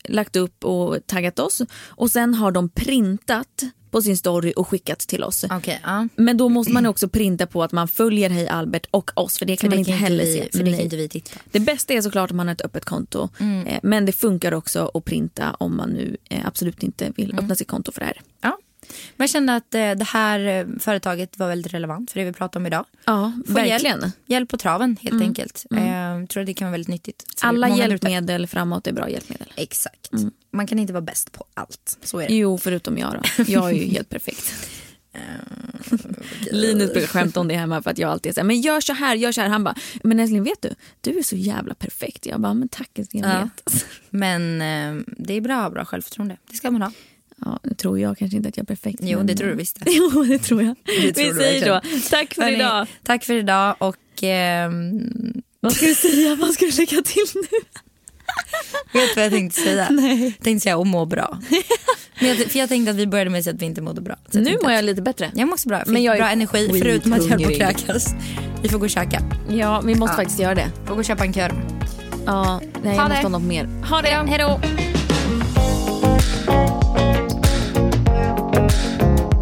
[0.09, 4.99] lagt upp och taggat oss och sen har de printat på sin story och skickat
[4.99, 5.45] till oss.
[5.51, 6.09] Okej, ja.
[6.16, 9.47] Men då måste man också printa på att man följer Hej Albert och oss för
[9.47, 10.59] det kan För man inte heller vi, se.
[10.59, 11.39] För det kan inte vi titta.
[11.51, 13.28] Det bästa är såklart om man har ett öppet konto
[13.66, 17.55] eh, men det funkar också att printa om man nu eh, absolut inte vill öppna
[17.55, 18.20] sitt konto för det här.
[18.41, 18.59] Ja.
[19.16, 22.32] Men jag kände att eh, det här eh, företaget var väldigt relevant för det vi
[22.32, 22.84] pratar om idag.
[23.05, 24.01] Ja, Få verkligen.
[24.01, 25.64] Hjälp, hjälp på traven helt enkelt.
[25.70, 27.24] Eh, tror att det kan vara väldigt nyttigt.
[27.43, 29.53] Alla hjälpmedel framåt är bra hjälpmedel.
[29.57, 30.11] Exakt.
[30.53, 31.99] Man kan inte vara bäst på allt.
[32.03, 32.34] Så är det.
[32.34, 33.43] Jo, förutom jag då.
[33.47, 34.55] Jag är ju helt perfekt.
[36.53, 39.14] Linus brukar skämta om det hemma för att jag alltid säger men gör så här,
[39.14, 39.49] gör så här.
[39.49, 42.26] Han bara, men älskling vet du, du är så jävla perfekt.
[42.26, 43.49] Jag bara, men tack, jag Ja.
[43.64, 43.86] vet.
[44.11, 46.36] Men eh, det är bra att ha bra självförtroende.
[46.51, 46.93] Det ska man ha.
[47.45, 48.99] Ja, nu tror jag kanske inte att jag är perfekt.
[49.03, 49.78] Jo, men- det tror du visst.
[49.86, 50.74] Jo, det tror jag.
[50.84, 52.09] Det Vi tror du säger så.
[52.11, 52.86] Tack för Hörni, idag.
[53.05, 55.03] Tack för idag och ehm,
[55.61, 56.34] Vad ska du säga?
[56.34, 57.41] Vad ska du lägga till nu?
[59.01, 59.86] vet du vad jag tänkte säga?
[59.91, 60.24] Nej.
[60.24, 61.39] Jag tänkte säga och må bra.
[62.20, 64.01] Men jag, för jag tänkte att vi började med att säga att vi inte mådde
[64.01, 64.16] bra.
[64.32, 65.30] Nu mår att- jag lite bättre.
[65.34, 65.82] Jag mår också bra.
[65.86, 68.14] Men jag är bra energi förutom att jag höll på att kräkas.
[68.62, 69.22] Vi får gå och käka.
[69.51, 70.16] Ja, vi måste Ja.
[70.16, 70.68] faktiskt göra det.
[70.86, 71.53] Får gå och köpa en korv.
[72.26, 73.22] Ja, nej, Ha jag måste det.
[73.22, 73.64] ha något mer.
[73.89, 74.61] Ha det, hej då.